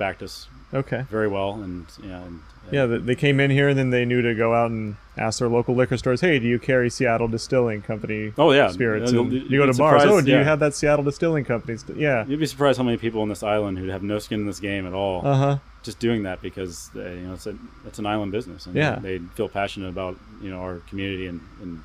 [0.00, 1.04] backed us Okay.
[1.10, 4.22] very well, and yeah, and, uh, Yeah, they came in here and then they knew
[4.22, 7.82] to go out and ask their local liquor stores, "Hey, do you carry Seattle Distilling
[7.82, 10.38] Company Oh yeah, spirits?" And you'll go to bars, "Oh, do yeah.
[10.38, 11.98] you have that Seattle Distilling Company?" St-?
[11.98, 12.24] Yeah.
[12.26, 14.60] You'd be surprised how many people on this island who have no skin in this
[14.60, 15.56] game at all, Uh huh.
[15.82, 17.54] just doing that because they, you know it's a
[17.86, 18.98] it's an island business, and Yeah.
[19.02, 21.80] they feel passionate about you know our community and, and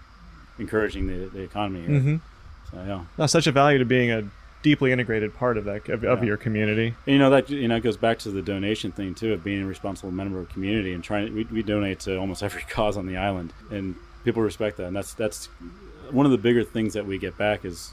[0.60, 1.82] encouraging the, the economy.
[1.82, 1.90] Here.
[2.00, 2.16] Mm-hmm.
[2.72, 4.24] So yeah, That's such a value to being a
[4.66, 6.96] deeply integrated part of that of, of your community.
[7.06, 9.44] And, you know that you know it goes back to the donation thing too of
[9.44, 11.36] being a responsible member of community and trying.
[11.36, 14.88] We, we donate to almost every cause on the island, and people respect that.
[14.88, 15.46] And that's that's
[16.10, 17.92] one of the bigger things that we get back is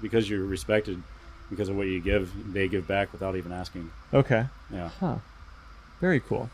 [0.00, 1.02] because you're respected
[1.50, 2.32] because of what you give.
[2.50, 3.90] They give back without even asking.
[4.14, 4.46] Okay.
[4.72, 4.88] Yeah.
[4.98, 5.16] Huh.
[6.00, 6.48] Very cool.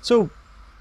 [0.00, 0.30] So,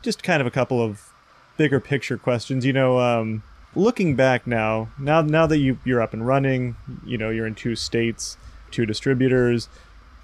[0.02, 1.10] just kind of a couple of
[1.58, 2.66] bigger picture questions.
[2.66, 3.44] You know, um,
[3.78, 6.76] looking back now, now now that you you're up and running,
[7.06, 8.38] you know, you're in two states,
[8.72, 9.70] two distributors,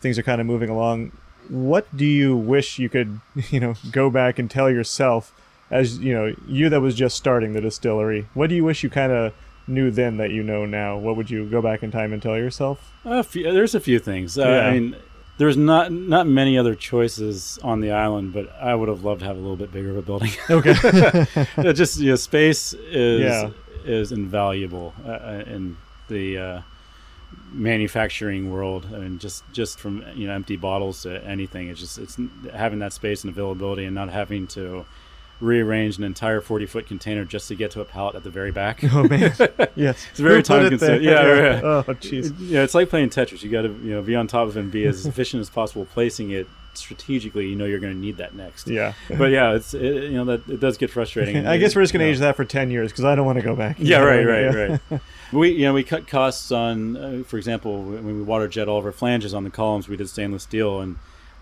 [0.01, 1.11] things are kind of moving along.
[1.49, 5.33] What do you wish you could, you know, go back and tell yourself
[5.69, 8.27] as, you know, you that was just starting the distillery?
[8.33, 9.33] What do you wish you kind of
[9.67, 10.97] knew then that you know now?
[10.97, 12.91] What would you go back in time and tell yourself?
[13.05, 14.37] A few, there's a few things.
[14.37, 14.67] Uh, Yeah.
[14.67, 14.95] I mean,
[15.37, 19.25] there's not not many other choices on the island, but I would have loved to
[19.27, 20.31] have a little bit bigger of a building.
[20.49, 20.75] Okay.
[21.57, 23.49] It just you know, space is Yeah.
[23.85, 25.77] is invaluable uh, uh, in
[26.07, 26.61] the uh,
[27.51, 28.87] manufacturing world.
[28.93, 31.69] I mean, just just from you know empty bottles to anything.
[31.69, 32.17] It's just it's
[32.53, 34.85] having that space and availability, and not having to
[35.43, 38.51] rearrange an entire 40 foot container just to get to a pallet at the very
[38.51, 38.81] back.
[38.93, 39.33] oh man.
[39.75, 40.05] Yes.
[40.11, 41.03] It's very time consuming.
[41.03, 41.63] Yeah, right.
[41.63, 42.33] Oh jeez.
[42.39, 43.43] Yeah, it's like playing Tetris.
[43.43, 45.49] You got to you know be on top of it and be as efficient as
[45.49, 47.47] possible, placing it strategically.
[47.47, 48.67] You know you're going to need that next.
[48.67, 48.93] Yeah.
[49.09, 51.45] But yeah, it's it, you know that it does get frustrating.
[51.45, 53.39] I guess we're just gonna You age that for ten years because I don't want
[53.39, 53.77] to go back.
[53.79, 54.77] Yeah, right, right, Yeah.
[54.89, 55.01] right.
[55.31, 58.77] We you know we cut costs on, uh, for example, when we water jet all
[58.77, 60.97] of our flanges on the columns, we did stainless steel, and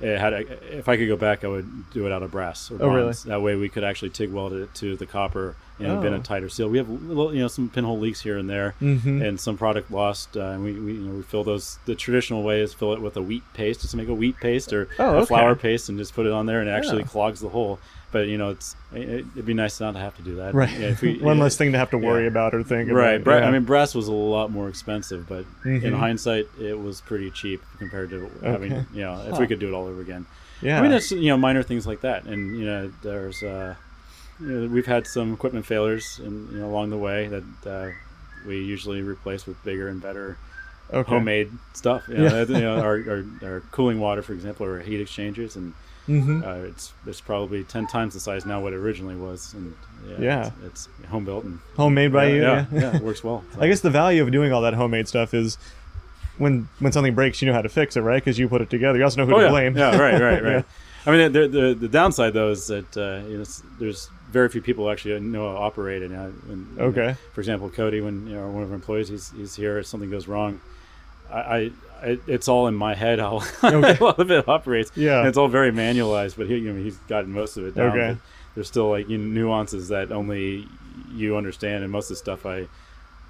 [0.08, 2.88] had if I could go back, I would do it out of brass or Oh,
[2.90, 3.14] really?
[3.26, 6.18] That way, we could actually TIG weld it to the copper and been Oh.
[6.18, 6.70] a tighter seal.
[6.70, 9.26] We have little, you know some pinhole leaks here and there, Mhm.
[9.28, 10.38] and some product lost.
[10.38, 13.02] Uh, and we, we you know we fill those the traditional way is fill it
[13.02, 15.26] with a wheat paste, just to make a wheat paste or Oh, a okay.
[15.28, 17.08] flour paste, and just put it on there, and it actually Yeah.
[17.08, 17.80] clogs the hole.
[18.12, 20.54] But you know, it's it, it'd be nice not to have to do that.
[20.54, 20.78] Right.
[20.78, 21.44] Yeah, we- One yeah.
[21.44, 22.28] less thing to have to worry Yeah.
[22.30, 23.14] about or think Right.
[23.16, 23.24] about.
[23.24, 23.48] Bra- yeah.
[23.48, 25.94] I mean, brass was a lot more expensive, but in Mhm.
[25.98, 28.86] hindsight, it was pretty cheap compared to having, Okay.
[28.94, 30.26] you know, if we could do it all over again.
[30.62, 30.78] yeah.
[30.80, 33.76] I mean, it's you know minor things like that, and you know, there's uh,
[34.42, 37.90] you know, we've had some equipment failures, and you know, along the way that uh,
[38.46, 40.38] we usually replace with bigger and better
[40.94, 41.10] okay.
[41.10, 42.04] homemade stuff.
[42.10, 42.58] You know, Yeah.
[42.58, 45.74] you know, our, our our cooling water, for example, or heat exchangers, and
[46.12, 46.44] Mhm.
[46.46, 49.74] uh, it's it's probably ten times the size now what it originally was, and
[50.08, 50.52] yeah, Yeah.
[50.66, 52.42] It's, it's home built and Homemade by yeah, you.
[52.42, 53.44] yeah, yeah, it works well.
[53.60, 55.58] I guess the value of doing all that homemade stuff is
[56.38, 58.22] when when something breaks, you know how to fix it, right?
[58.24, 58.98] Because you put it together.
[58.98, 59.50] You also know who oh, to yeah.
[59.50, 59.78] blame.
[59.78, 60.66] Yeah, right, right, right.
[61.06, 61.12] Yeah.
[61.12, 63.44] I mean, the, the the downside though is that uh, you know
[63.80, 66.12] there's very few people actually know how to operate it.
[66.12, 66.16] And,
[66.50, 67.16] and, you know, Okay.
[67.34, 69.80] for example, Cody, when you know one of our employees, he's he's here.
[69.80, 70.62] If something goes wrong,
[71.34, 71.72] I,
[72.02, 73.98] I, I it's all in my head how Okay.
[74.00, 74.92] a lot of it operates.
[74.96, 75.20] Yeah.
[75.20, 77.90] And it's all very manualized, but he you know he's gotten most of it down.
[77.98, 78.18] Okay.
[78.56, 80.68] There's still like you know, nuances that only
[81.14, 82.68] you understand, and most of the stuff I.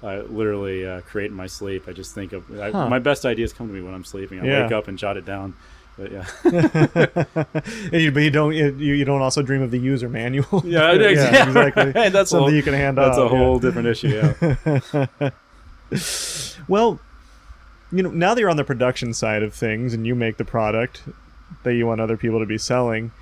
[0.04, 1.84] I literally uh, create in my sleep.
[1.86, 2.88] I just think of I, Huh.
[2.88, 4.40] my best ideas come to me when I'm sleeping.
[4.40, 4.62] I Yeah.
[4.64, 5.54] wake up and jot it down.
[5.96, 6.26] But yeah,
[7.92, 10.60] And you, but you don't you, you don't also dream of the user manual.
[10.66, 11.50] Yeah, yeah exactly.
[11.52, 11.92] exactly.
[11.92, 13.30] That's a something whole- you can hand that's off.
[13.30, 13.40] a yeah.
[13.44, 14.32] whole different issue.
[15.20, 15.30] Yeah.
[16.68, 16.98] Well,
[17.92, 20.44] you know, now that you're on the production side of things and you make the
[20.44, 21.02] product
[21.62, 23.12] that you want other people to be selling,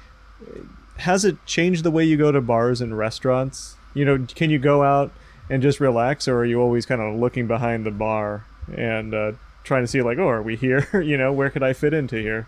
[0.99, 3.77] has it changed the way you go to bars and restaurants?
[3.95, 5.11] You know, can you go out
[5.49, 8.45] and just relax, or are you always kind of looking behind the bar
[8.77, 9.33] and uh,
[9.65, 10.89] trying to see like, oh, are we here?
[11.05, 12.47] you know, where could I fit into here?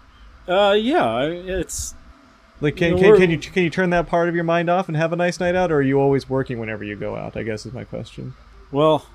[0.49, 1.95] uh, yeah, it's
[2.61, 4.71] Like, can, You know, can, can you can you turn that part of your mind
[4.71, 7.17] off and have a nice night out, or are you always working whenever you go
[7.17, 7.37] out?
[7.37, 8.35] I guess is my question.
[8.71, 9.07] well,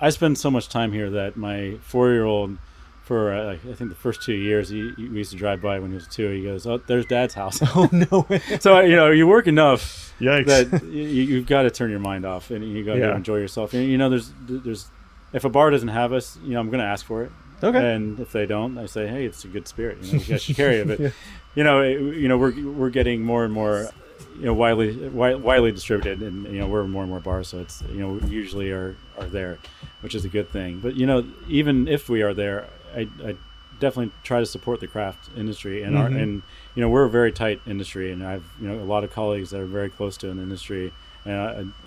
[0.00, 2.58] I spend so much time here that my four-year-old,
[3.02, 5.78] for uh, I think the first two years, he, he- we used to drive by
[5.78, 6.30] when he was two.
[6.30, 8.26] He goes, "Oh, there's Dad's house." Oh no
[8.60, 10.46] so you know, you work enough Yikes!
[10.46, 13.16] that you, you've got to turn your mind off and you got to Yeah.
[13.16, 13.72] enjoy yourself.
[13.74, 14.86] And, you know, there's there's
[15.32, 17.32] if a bar doesn't have us, you know, I'm going to ask for it.
[17.62, 17.94] Okay.
[17.94, 19.98] And if they don't, I say, hey, it's a good spirit.
[20.02, 20.86] You know, you guys should carry it.
[20.86, 21.10] But Yeah.
[21.56, 23.90] you know, it, you know, we're we're getting more and more
[24.38, 27.82] you know widely widely distributed, and you know we're more and more bars, so it's
[27.92, 29.58] you know we usually are are there,
[30.00, 30.78] which is a good thing.
[30.80, 33.36] But you know even if we are there, I, I
[33.80, 36.22] definitely try to support the craft industry and our Mhm.
[36.22, 36.42] and
[36.74, 39.50] you know we're a very tight industry, and I've you know a lot of colleagues
[39.50, 40.92] that are very close to an industry,
[41.24, 41.34] and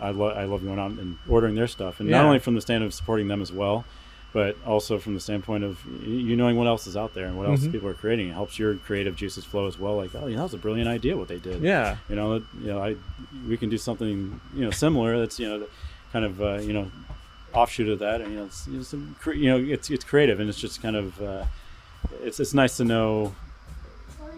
[0.02, 2.18] I I, lo- I love going out and ordering their stuff, and Yeah.
[2.18, 3.86] not only from the stand of supporting them as well.
[4.34, 5.78] But also from the standpoint of
[6.08, 7.74] you knowing what else is out there and what else Mhm.
[7.74, 9.98] people are creating, it helps your creative juices flow as well.
[9.98, 11.98] Like, oh, yeah, that was a brilliant idea what they did Yeah.
[12.10, 12.96] you know you know I
[13.48, 15.66] we can do something you know similar that's you know
[16.14, 16.90] kind of uh, you know
[17.54, 20.06] offshoot of that and you know it's you know, some, cre- you know it's it's
[20.06, 21.44] creative and it's just kind of uh,
[22.24, 23.36] it's it's nice to know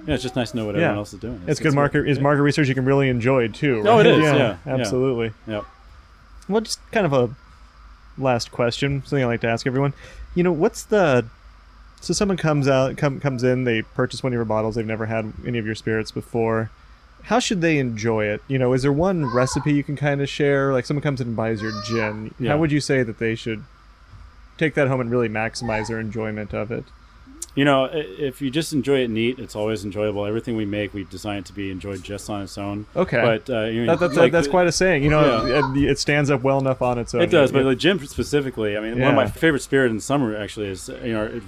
[0.08, 0.82] yeah it's just nice to know what Yeah.
[0.82, 2.24] everyone else is doing It's good market is yeah.
[2.24, 3.84] market research you can really enjoy too.
[3.86, 4.20] Oh, it right?
[4.24, 4.58] yeah, yeah.
[4.66, 5.34] absolutely.
[5.48, 5.66] Yep.
[6.50, 7.30] Well, just kind of a
[8.18, 9.94] last question, something I like to ask everyone.
[10.36, 11.26] You know, what's the
[12.02, 15.06] so someone comes out come, comes in, they purchase one of your bottles, they've never
[15.06, 16.70] had any of your spirits before.
[17.24, 18.42] How should they enjoy it?
[18.50, 20.74] You know, is there one recipe you can kind of share?
[20.74, 22.52] Like someone comes in and buys your gin, Yeah.
[22.52, 23.64] how would you say that they should
[24.58, 26.84] take that home and really maximize their enjoyment of it?
[27.56, 31.04] You know if you just enjoy it neat it's always enjoyable everything we make we
[31.06, 33.22] design it to be enjoyed just on its own Okay.
[33.22, 35.04] but uh, you know, That, that's like that's quite a saying.
[35.04, 35.72] You know, Yeah.
[35.76, 37.22] it, it stands up well enough on its own.
[37.22, 37.66] It does, but Yeah.
[37.66, 41.14] like gin specifically, I mean, one of my favorite spirit in summer actually is you
[41.14, 41.44] know, it,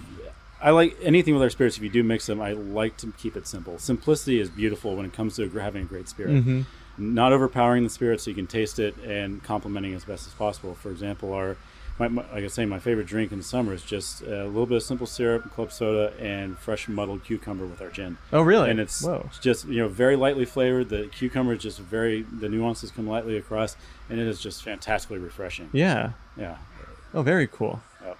[0.61, 1.77] I like anything with our spirits.
[1.77, 3.77] If you do mix them, I like to keep it simple.
[3.77, 6.31] Simplicity is beautiful when it comes to having a great spirit.
[6.43, 6.65] Mhm.
[6.97, 10.73] Not overpowering the spirit, so you can taste it and complementing as best as possible.
[10.75, 11.55] For example, our
[11.97, 14.65] my, my, like I say, my favorite drink in the summer is just a little
[14.65, 18.69] bit of simple syrup, club soda, and fresh muddled cucumber with our gin Oh, really?
[18.69, 19.29] and it's Whoa.
[19.41, 20.89] just you know very lightly flavored.
[20.89, 23.77] The cucumber is just very the nuances come lightly across,
[24.09, 25.69] and it is just fantastically refreshing.
[25.71, 26.11] Yeah.
[26.37, 26.57] Yeah,
[27.13, 27.81] Oh, very cool.
[28.03, 28.17] Yep.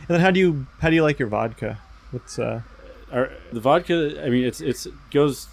[0.00, 1.78] And then how do you how do you like your vodka?
[2.10, 2.60] What's uh
[3.10, 4.22] our the vodka.
[4.22, 5.48] I mean, it's it's goes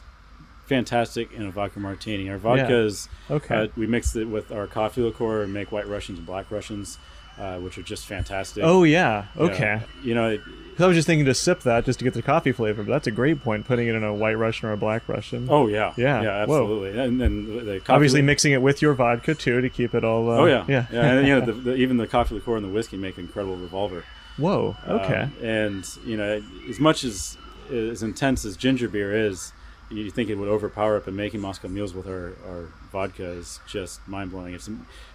[0.66, 2.30] fantastic in a vodka martini.
[2.30, 2.80] Our vodka Yeah.
[2.80, 3.56] is okay?
[3.56, 6.98] uh, we mix it with our coffee liqueur and make white Russians and black Russians,
[7.40, 8.64] uh, which are just fantastic.
[8.64, 9.26] oh yeah.
[9.38, 9.82] Okay.
[10.04, 10.30] you know.
[10.32, 10.42] It,
[10.76, 12.92] 'Cause I was just thinking to sip that just to get the coffee flavor, but
[12.92, 13.66] that's a great point.
[13.66, 15.48] Putting it in a white Russian or a black Russian.
[15.50, 16.64] oh yeah, Yeah, yeah, whoa.
[16.64, 17.00] absolutely.
[17.00, 20.04] And then the- the coffee Obviously, mixing it with your vodka too to keep it
[20.04, 20.30] all.
[20.30, 21.02] Uh, Oh yeah, yeah, yeah.
[21.06, 24.04] And you know, the, the, even the coffee liqueur and the whiskey make incredible revolver.
[24.38, 24.76] Whoa.
[24.86, 25.22] Okay.
[25.22, 27.38] Um, and you know, as much as
[27.72, 29.54] as intense as ginger beer is,
[29.90, 31.06] you think it would overpower it.
[31.06, 34.54] But making Moscow mules with our, our vodka is just mind blowing.
[34.54, 34.68] It's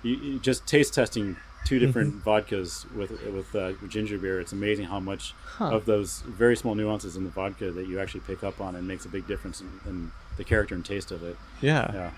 [0.03, 1.37] you, you just taste testing
[1.67, 4.41] two different vodkas with with uh, ginger beer.
[4.41, 5.71] It's amazing how much Huh.
[5.77, 8.89] of those very small nuances in the vodka that you actually pick up on and
[8.89, 11.37] makes a big difference in, in the character and taste of it.
[11.61, 11.91] yeah.
[11.93, 12.11] Yeah.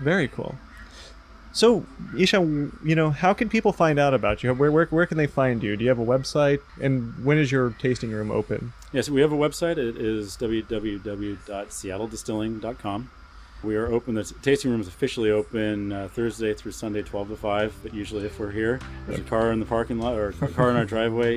[0.00, 0.54] Very cool.
[1.52, 1.84] So,
[2.16, 2.38] Isha,
[2.84, 4.54] you know, how can people find out about you?
[4.54, 5.76] Where, where, where can they find you?
[5.76, 6.60] Do you have a website?
[6.80, 8.72] And when is your tasting room open?
[8.92, 9.76] Yes, we have a website.
[9.76, 13.10] It is www.seattledistilling.com.
[13.62, 14.14] We are open.
[14.14, 17.74] The tasting room is officially open uh, Thursday through Sunday, 12 to 5.
[17.82, 20.70] But usually, if we're here, there's a car in the parking lot or a car-
[20.70, 21.36] in our driveway.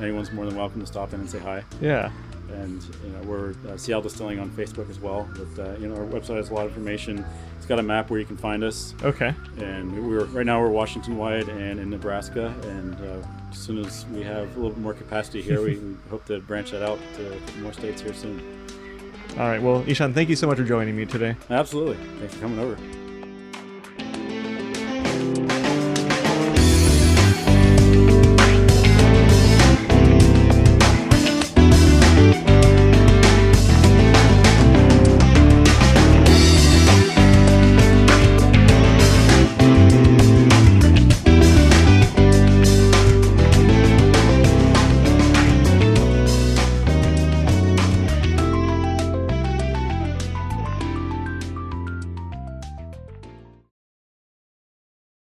[0.00, 1.64] Anyone's more than welcome to stop in and say hi.
[1.80, 2.10] Yeah.
[2.52, 5.28] And you know, we're uh, Seattle Distilling on Facebook as well.
[5.34, 7.26] But uh, you know, our website has a lot of information.
[7.56, 8.94] It's got a map where you can find us.
[9.02, 9.34] Okay.
[9.58, 12.54] And we're right now we're Washington wide and in Nebraska.
[12.62, 15.96] And uh, as soon as we have a little bit more capacity here, we, we
[16.10, 18.40] hope to branch that out to more states here soon.
[19.32, 19.60] All right.
[19.60, 21.36] Well, Ishan, thank you so much for joining me today.
[21.50, 21.96] Absolutely.
[22.18, 22.76] Thanks for coming over.